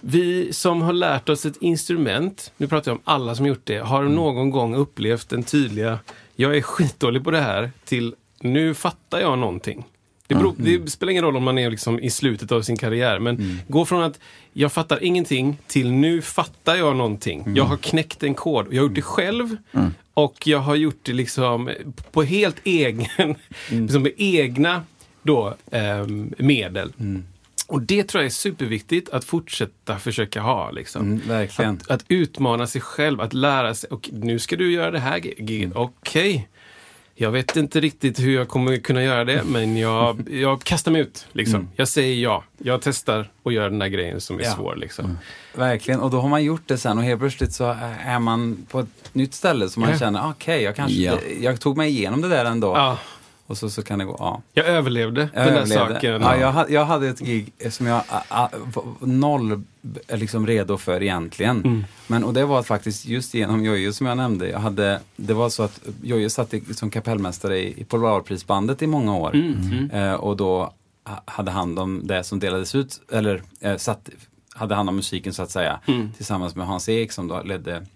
[0.00, 3.78] vi som har lärt oss ett instrument, nu pratar jag om alla som gjort det,
[3.78, 5.98] har någon gång upplevt den tydliga,
[6.36, 9.84] jag är skitdålig på det här, till nu fattar jag någonting.
[10.26, 13.18] Det, beror, det spelar ingen roll om man är liksom i slutet av sin karriär,
[13.18, 14.18] men gå från att
[14.52, 17.44] jag fattar ingenting till nu fattar jag någonting.
[17.56, 18.66] Jag har knäckt en kod.
[18.70, 19.56] Jag har gjort det själv
[20.14, 21.70] och jag har gjort det liksom
[22.12, 23.34] på helt egen,
[23.70, 24.82] liksom med egna
[25.22, 26.92] då, ehm, medel.
[27.66, 30.70] Och det tror jag är superviktigt att fortsätta försöka ha.
[30.70, 31.02] Liksom.
[31.02, 31.74] Mm, verkligen.
[31.74, 33.90] Att, att utmana sig själv, att lära sig.
[33.90, 35.72] Och nu ska du göra det här giget.
[35.74, 36.48] Okej.
[37.14, 41.00] Jag vet inte riktigt hur jag kommer kunna göra det, men jag, jag kastar mig
[41.00, 41.26] ut.
[41.32, 41.68] Liksom.
[41.76, 42.44] Jag säger ja.
[42.58, 44.50] Jag testar och gör den där grejen som är Ja.
[44.54, 44.76] svår.
[44.76, 45.18] Liksom.
[45.54, 48.80] Verkligen, och då har man gjort det sen och helt plötsligt så är man på
[48.80, 49.98] ett nytt ställe som man Ja.
[49.98, 51.18] känner, okej, jag kanske, Ja.
[51.40, 52.66] jag tog mig igenom det där ändå.
[52.76, 52.98] Ja.
[53.46, 54.42] Och så, så kan det gå, ja.
[54.52, 55.94] Jag överlevde Jag den där överlevde.
[55.94, 56.22] saken.
[56.22, 59.62] Ja, jag, hade, jag hade ett gig som jag a, var noll
[60.08, 61.56] är liksom redo för egentligen.
[61.64, 61.84] Mm.
[62.06, 64.48] Men, och det var faktiskt just genom Jojje som jag nämnde.
[64.48, 68.86] Jag hade, det var så att Jojje satt i, som kapellmästare i, i Polarprisbandet i
[68.86, 69.34] många år.
[69.34, 70.72] Mm, Eh, och då
[71.04, 74.08] ha- hade hand om det som delades ut, eller eh, satt,
[74.54, 75.80] hade hand om musiken så att säga.
[75.86, 76.12] Mm.
[76.12, 77.86] Tillsammans med Hans Ek som då ledde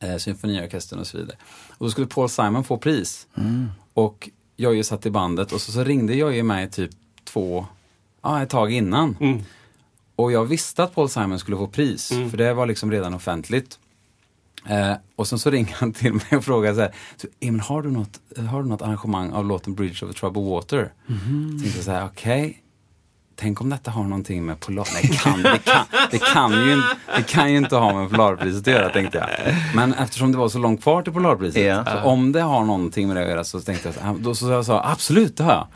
[0.00, 1.36] eh, symfoniorkestern och så vidare.
[1.78, 3.26] Och då skulle Paul Simon få pris.
[3.94, 4.30] Och
[4.62, 6.90] Jojje satt i bandet och så, så ringde Jojje mig typ
[7.24, 7.66] två,
[8.22, 9.16] ja ett tag innan.
[9.20, 9.42] Mm.
[10.16, 13.78] Och jag visste att Paul Simon skulle få pris, för det var liksom redan offentligt.
[14.68, 16.94] Eh, och sen så ringer han till mig och frågar så här,
[17.40, 20.92] Emil har du, något, har du något arrangemang av låten Bridge over Troubled Water?
[21.06, 21.58] Mhm.
[21.58, 22.61] Så tänkte jag så här, okej,
[23.36, 24.88] tänk om detta har någonting med Polar...
[24.94, 28.10] Nej, det kan, det kan, det kan, ju, inte- det kan ju inte ha med
[28.10, 29.54] Polarpriset att göra, tänkte jag.
[29.74, 31.84] Men eftersom det var så långt kvar till Polarpriset, Ja.
[31.84, 34.66] så om det har någonting med det att göra så tänkte jag, då så jag
[34.66, 35.66] sa absolut, det har jag.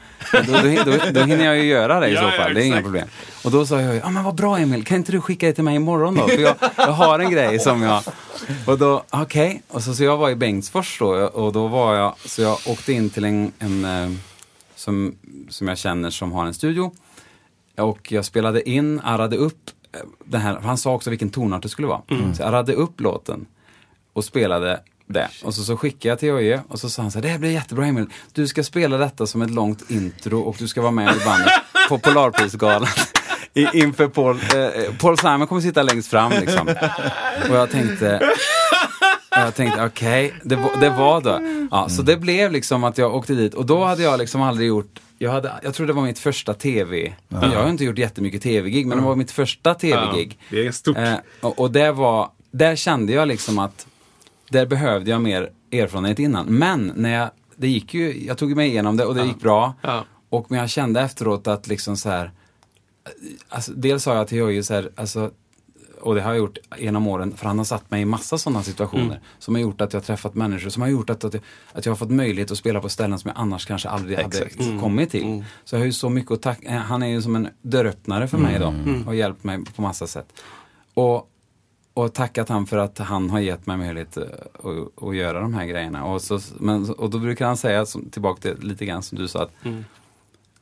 [0.46, 2.66] Då, då, då, då hinner jag ju göra det i så ja, fall, det är
[2.66, 3.09] inga problem.
[3.44, 5.64] Och då sa jag, ja men vad bra Emil, kan inte du skicka det till
[5.64, 6.28] mig imorgon då?
[6.28, 8.02] För jag, jag har en grej som jag...
[8.66, 9.62] Och då, okej.
[9.68, 12.92] Och så, så jag var i Bengtsfors då och då var jag, så jag åkte
[12.92, 14.11] in till en, en eh,
[14.74, 15.14] som,
[15.48, 16.92] som jag känner som har en studio.
[17.77, 21.68] Och jag spelade in, arrade upp eh, den här, han sa också vilken tonart det
[21.68, 22.03] skulle vara.
[22.35, 23.47] Så jag arrade upp låten
[24.12, 25.29] och spelade det.
[25.45, 27.39] Och så, så skickade jag till Jojje och så sa han så här, det här
[27.39, 28.07] blir jättebra Emil.
[28.33, 31.53] Du ska spela detta som ett långt intro och du ska vara med i bandet
[31.89, 32.89] på Polarprisgalan.
[33.55, 36.68] I, inför Paul, eh, Paul Simon kommer sitta längst fram liksom.
[37.51, 38.20] Och jag tänkte,
[39.37, 41.41] jag tänkte okej, det, var- det var då.
[41.70, 44.68] Ja, Så det blev liksom att jag åkte dit och då hade jag liksom aldrig
[44.68, 47.12] gjort jag, hade, jag tror det var mitt första tv.
[47.28, 50.39] Jag har inte gjort jättemycket tv-gig, men det var mitt första tv-gig.
[50.41, 50.97] Ja, det är stort.
[50.97, 53.87] Eh, och, och det var, där kände jag liksom att
[54.51, 56.47] där behövde jag mer erfarenhet innan.
[56.47, 59.74] Men när jag, det gick ju, jag tog mig igenom det och det gick bra.
[59.82, 60.05] Ja.
[60.28, 62.30] Och men jag kände efteråt att liksom så här,
[63.49, 65.30] alltså, dels sa jag till Jojje så här, alltså,
[66.01, 68.62] och det har jag gjort genom åren, för han har satt mig i massa sådana
[68.62, 69.18] situationer Mm.
[69.38, 71.42] som har gjort att jag har träffat människor, som har gjort att, att, jag,
[71.72, 74.64] att jag har fått möjlighet att spela på ställen som jag annars kanske aldrig Exakt.
[74.64, 75.44] hade kommit till.
[75.64, 78.28] Så jag har ju så mycket att tacka, eh, han är ju som en dörröppnare
[78.28, 78.72] för mig då och
[79.07, 80.32] har hjälpt mig på massa sätt.
[80.94, 81.30] Och,
[81.94, 84.22] och tackat han för att han har gett mig möjlighet eh,
[84.55, 86.05] att, att göra de här grejerna.
[86.05, 89.28] Och, så, men, och då brukar han säga, som, tillbaka till lite grann som du
[89.28, 89.53] sa, att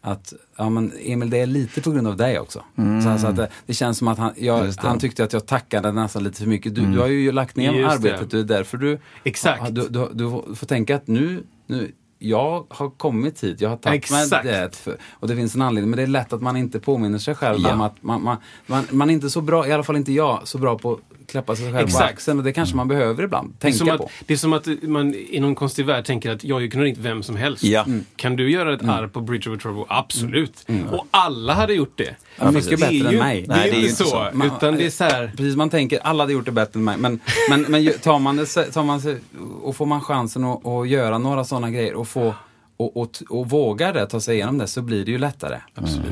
[0.07, 2.65] att ja, men Emil, det är lite på grund av dig också.
[3.03, 5.93] Så alltså att det, det känns som att han, jag, han tyckte att jag tackade
[5.93, 6.75] nästan lite för mycket.
[6.75, 8.99] Du, du har ju lagt ner Just arbetet, det är därför du...
[9.25, 9.75] Exakt.
[9.75, 14.11] Du, du, du får tänka att nu, nu, jag har kommit hit, jag har tagit
[14.11, 14.77] mig det.
[14.77, 17.35] För, och det finns en anledning, men det är lätt att man inte påminner sig
[17.35, 17.73] själv Ja.
[17.73, 18.37] om att man, man,
[18.67, 21.57] man, man är inte så bra, i alla fall inte jag, så bra på klappa
[21.57, 22.13] sig själv på Exakt.
[22.13, 22.39] axeln.
[22.39, 24.05] Och det kanske man behöver ibland, Det är, tänka som på.
[24.05, 26.99] att, det är som att man i någon konstig värld tänker att jag kunde ringt
[26.99, 27.63] vem som helst.
[27.65, 27.87] Ja.
[28.17, 29.85] Kan du göra ett arr på Bridge over Trouble?
[29.89, 30.67] Absolut.
[30.93, 32.15] Och alla hade gjort det.
[32.39, 33.43] Ja, mycket Det är bättre ju- än mig.
[33.49, 34.11] Det är, Nej, det är ju inte inte så.
[34.11, 34.29] så.
[34.33, 35.33] Man- Utan det är så här.
[35.37, 36.97] Precis, man tänker alla hade gjort det bättre än mig.
[36.99, 37.21] Men,
[37.51, 39.17] men, men tar man det, tar man sig,
[39.63, 42.35] och får man chansen att, att göra några sådana grejer och få
[42.77, 45.61] och, och, och vågar det, ta sig igenom det, så blir det ju lättare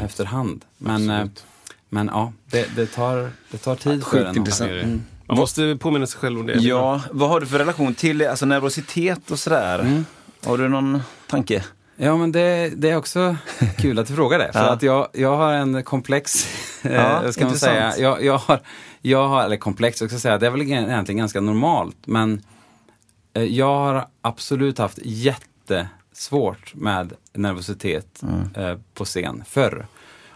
[0.05, 0.65] efterhand.
[0.79, 1.25] Men, eh,
[1.93, 4.45] men ja, det, det, tar, det tar tid för en.
[4.45, 4.99] det.
[5.26, 6.53] Man måste påminna sig själv om det.
[6.55, 10.05] Ja, vad har du för relation till alltså, nervositet och sådär?
[10.45, 11.64] Har du någon tanke?
[11.97, 13.36] Ja, men det, det är också
[13.78, 14.51] kul att du frågar det.
[14.53, 14.72] För Ja.
[14.72, 16.47] att jag, jag har en komplex,
[16.82, 17.99] eh, Ja, ska man säga.
[17.99, 18.61] Jag, jag, har,
[19.01, 21.97] jag har, eller komplex, jag ska säga, det är väl egentligen ganska normalt.
[22.07, 22.43] Men
[23.34, 28.22] eh, jag har absolut haft jättesvårt med nervositet
[28.57, 29.86] eh, på scen förr.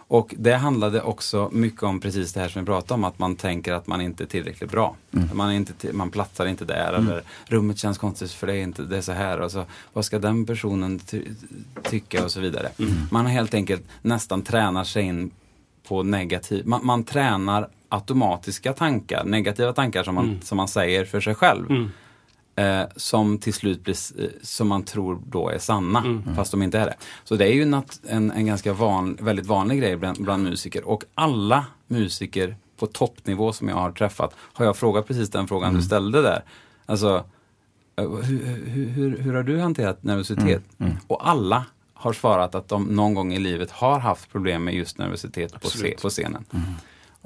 [0.08, 3.36] Och det handlade också mycket om precis det här som vi pratade om, att man
[3.36, 4.96] tänker att man inte är tillräckligt bra.
[5.34, 8.82] Man, är inte man platsar inte där, eller rummet känns konstigt för det är inte
[8.82, 9.40] det är så här.
[9.40, 11.22] Och så, vad ska den personen ty
[11.82, 12.68] tycka och så vidare.
[13.10, 15.30] Man helt enkelt nästan tränar sig in
[15.88, 21.20] på negativ, man, man tränar automatiska tankar, negativa tankar som man, som man säger för
[21.20, 21.90] sig själv.
[22.58, 26.78] Eh, som till slut blir, eh, som man tror då är sanna, fast de inte
[26.78, 26.96] är det.
[27.24, 27.62] Så det är ju
[28.08, 30.88] en, en ganska van, väldigt vanlig grej bland, bland musiker.
[30.88, 35.74] Och alla musiker på toppnivå som jag har träffat har jag frågat precis den frågan
[35.74, 36.44] du ställde där.
[36.86, 37.24] Alltså,
[37.96, 40.62] eh, hur, hur, hur, hur har du hanterat nervositet?
[41.06, 44.98] Och alla har svarat att de någon gång i livet har haft problem med just
[44.98, 45.68] nervositet på,
[46.02, 46.44] på scenen.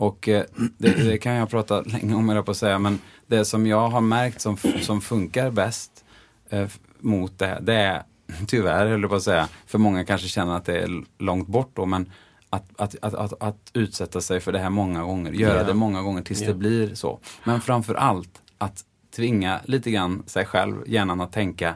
[0.00, 0.44] Och eh,
[0.78, 3.88] det, det kan jag prata länge om, jag på att säga, men det som jag
[3.88, 6.04] har märkt som, som funkar bäst
[6.50, 8.02] eh, mot det här, det är
[8.46, 11.70] tyvärr, höll jag på att säga, för många kanske känner att det är långt bort
[11.74, 12.10] då, men
[12.50, 15.64] att, att, att, att, att utsätta sig för det här många gånger, göra Ja.
[15.64, 16.46] det många gånger tills Ja.
[16.48, 17.18] det blir så.
[17.44, 18.84] Men framför allt att
[19.16, 21.74] tvinga lite grann sig själv, hjärnan att tänka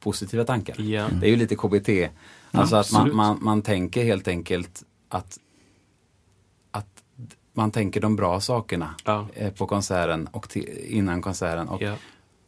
[0.00, 0.80] positiva tankar.
[0.80, 1.08] Ja.
[1.20, 1.88] Det är ju lite KBT.
[2.50, 5.38] Alltså att man, man, man tänker helt enkelt att
[7.52, 9.26] man tänker de bra sakerna Ja.
[9.34, 11.68] eh, på konserten och till, innan konserten.
[11.68, 11.94] Och, Ja.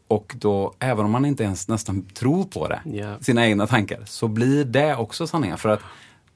[0.08, 3.16] och då, även om man inte ens nästan tror på det, Ja.
[3.20, 5.56] sina egna tankar, så blir det också sanningar.
[5.56, 5.80] För att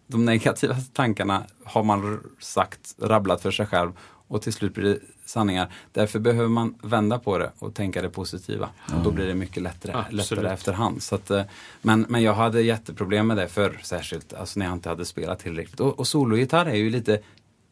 [0.07, 3.93] de negativa tankarna har man sagt, rabblat för sig själv
[4.31, 5.69] och till slut blir det sanningar.
[5.93, 8.69] Därför behöver man vända på det och tänka det positiva.
[8.97, 10.31] Och då blir det mycket lättare, Absolut.
[10.31, 11.03] lättare efterhand.
[11.03, 11.43] Så att, eh,
[11.83, 15.39] men, men jag hade jätteproblem med det förr, särskilt alltså när jag inte hade spelat
[15.39, 15.81] tillräckligt.
[15.81, 17.21] Och, och sologitarr är ju lite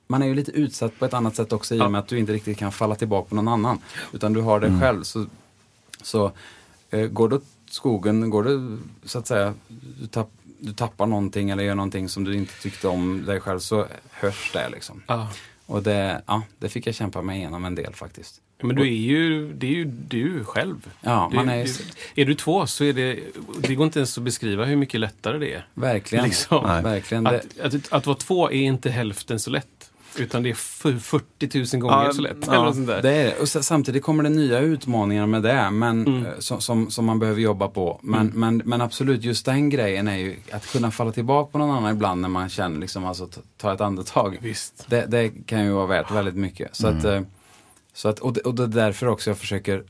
[0.07, 2.19] man är ju lite utsatt på ett annat sätt också i och med att du
[2.19, 3.79] inte riktigt kan falla tillbaka på någon annan.
[4.13, 5.03] Utan du har det själv.
[5.03, 5.27] Så,
[6.03, 6.33] så
[6.91, 8.79] eh, går det åt skogen, går det
[9.09, 9.55] så att säga,
[10.01, 13.59] du, tapp, du tappar någonting eller gör någonting som du inte tyckte om dig själv
[13.59, 15.03] så hörs det liksom.
[15.07, 15.29] Ja.
[15.67, 18.41] Och det, ja, det fick jag kämpa mig igenom en del faktiskt.
[18.63, 20.91] Men du är ju, det är ju du själv.
[21.01, 21.65] Ja, du, man är-
[22.15, 23.19] du, är du två så är det,
[23.61, 25.67] det går inte ens att beskriva hur mycket lättare det är.
[25.75, 26.25] Verkligen.
[26.25, 26.65] Liksom.
[26.65, 27.27] Verkligen.
[27.27, 29.67] Att, att, att vara två är inte hälften så lätt.
[30.19, 32.37] Utan det är f- 40 000 gånger Ja, så lätt.
[32.47, 33.03] ja, eller något sånt där.
[33.03, 33.39] det är det.
[33.41, 36.27] Och så, samtidigt kommer det nya utmaningar med det men, Mm.
[36.27, 38.01] eh, som, som, som man behöver jobba på.
[38.03, 41.71] Men, men, men absolut, just den grejen är ju att kunna falla tillbaka på någon
[41.71, 44.39] annan ibland när man känner liksom, alltså, ta, ta ett andetag.
[44.43, 44.85] Visst.
[44.89, 46.77] Det, det kan ju vara värt väldigt mycket.
[46.77, 47.21] Så att, eh,
[47.95, 49.85] så att, och, det, och det är därför också jag försöker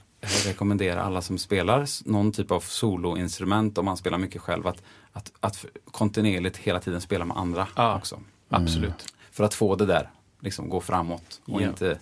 [0.47, 5.33] rekommendera alla som spelar någon typ av soloinstrument, om man spelar mycket själv, att, att,
[5.41, 7.97] att kontinuerligt hela tiden spela med andra Ja.
[7.97, 8.21] också.
[8.49, 9.13] Absolut.
[9.33, 10.11] För att få det där,
[10.41, 11.67] liksom gå framåt och Ja.
[11.69, 11.99] inte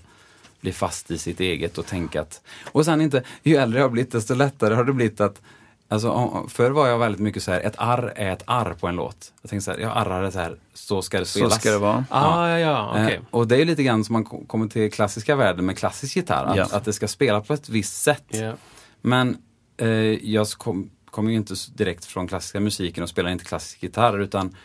[0.61, 2.41] bli fast i sitt eget och tänka att...
[2.72, 5.41] Och sen inte, ju äldre jag har blivit desto lättare har det blivit att
[5.89, 8.97] Alltså, förr var jag väldigt mycket så här, ett arr är ett arr på en
[8.97, 9.32] låt.
[9.43, 11.61] Jag tänkte så här, jag arrade så här, så ska det Så spelas.
[11.61, 12.05] ska det vara.
[12.11, 13.14] Ah, ja, ja, okej.
[13.14, 16.16] Eh, och det är lite grann som man ko- kommer till klassiska världen med klassisk
[16.16, 16.68] gitarr, att, Ja.
[16.72, 18.24] att det ska spela på ett visst sätt.
[18.28, 18.53] Ja.
[19.01, 19.37] Men
[19.76, 19.89] eh,
[20.30, 24.57] jag kom, kommer ju inte direkt från klassiska musiken och spelar inte klassisk gitarr utan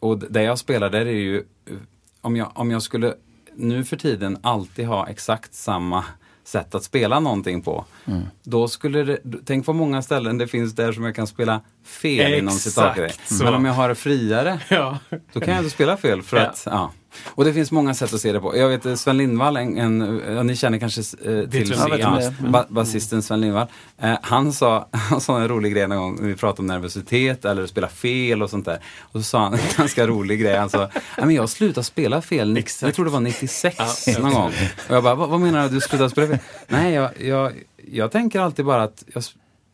[0.00, 1.76] och det jag spelar där är ju eh,
[2.22, 3.14] om jag, om jag skulle
[3.56, 6.04] nu för tiden alltid ha exakt samma
[6.44, 7.84] sätt att spela någonting på.
[8.04, 8.22] Mm.
[8.42, 12.34] Då skulle det, tänk på många ställen det finns där som jag kan spela fel
[12.34, 13.12] inom Exakt citatgrej.
[13.26, 13.44] så.
[13.44, 14.98] Men om jag har det friare Ja.
[15.32, 16.42] då kan jag inte spela fel för Ja.
[16.46, 16.92] att, ja.
[17.28, 18.56] Och det finns många sätt att se det på.
[18.56, 22.20] Jag vet eh, Sven Lindvall, en, en, ja, ni känner kanske eh, till det ja,
[22.48, 23.66] ba, basisten Sven Lindvall.
[24.02, 27.44] Eh, han sa, han sa en rolig grej någon gång, när vi pratade om nervositet
[27.44, 28.78] eller att spela fel och sånt där.
[29.00, 32.22] Och så sa han en ganska rolig grej, han sa, "Nej, men jag slutade spela
[32.22, 34.18] fel, ni- jag tror det var 96 Ja.
[34.18, 34.52] någon gång.
[34.88, 36.38] Och jag bara, vad, vad menar du, du slutade spela fel?
[36.68, 37.52] Nej, jag, jag,
[37.92, 39.22] jag tänker alltid bara att jag,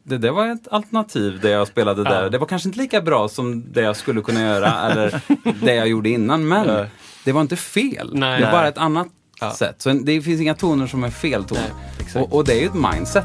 [0.02, 2.22] det där var ett alternativ det jag spelade där.
[2.22, 2.28] Ja.
[2.28, 5.20] Det var kanske inte lika bra som det jag skulle kunna göra eller
[5.64, 6.48] det jag gjorde innan.
[6.48, 6.86] Men
[7.28, 8.10] det var inte fel.
[8.14, 8.40] Nej.
[8.40, 9.08] det är bara ett annat
[9.40, 9.54] Ja.
[9.54, 9.74] sätt.
[9.82, 11.58] Så det finns inga toner som är fel ton.
[11.60, 11.70] Nej,
[12.00, 12.16] exakt.
[12.16, 13.24] och, och det är ju ett mindset.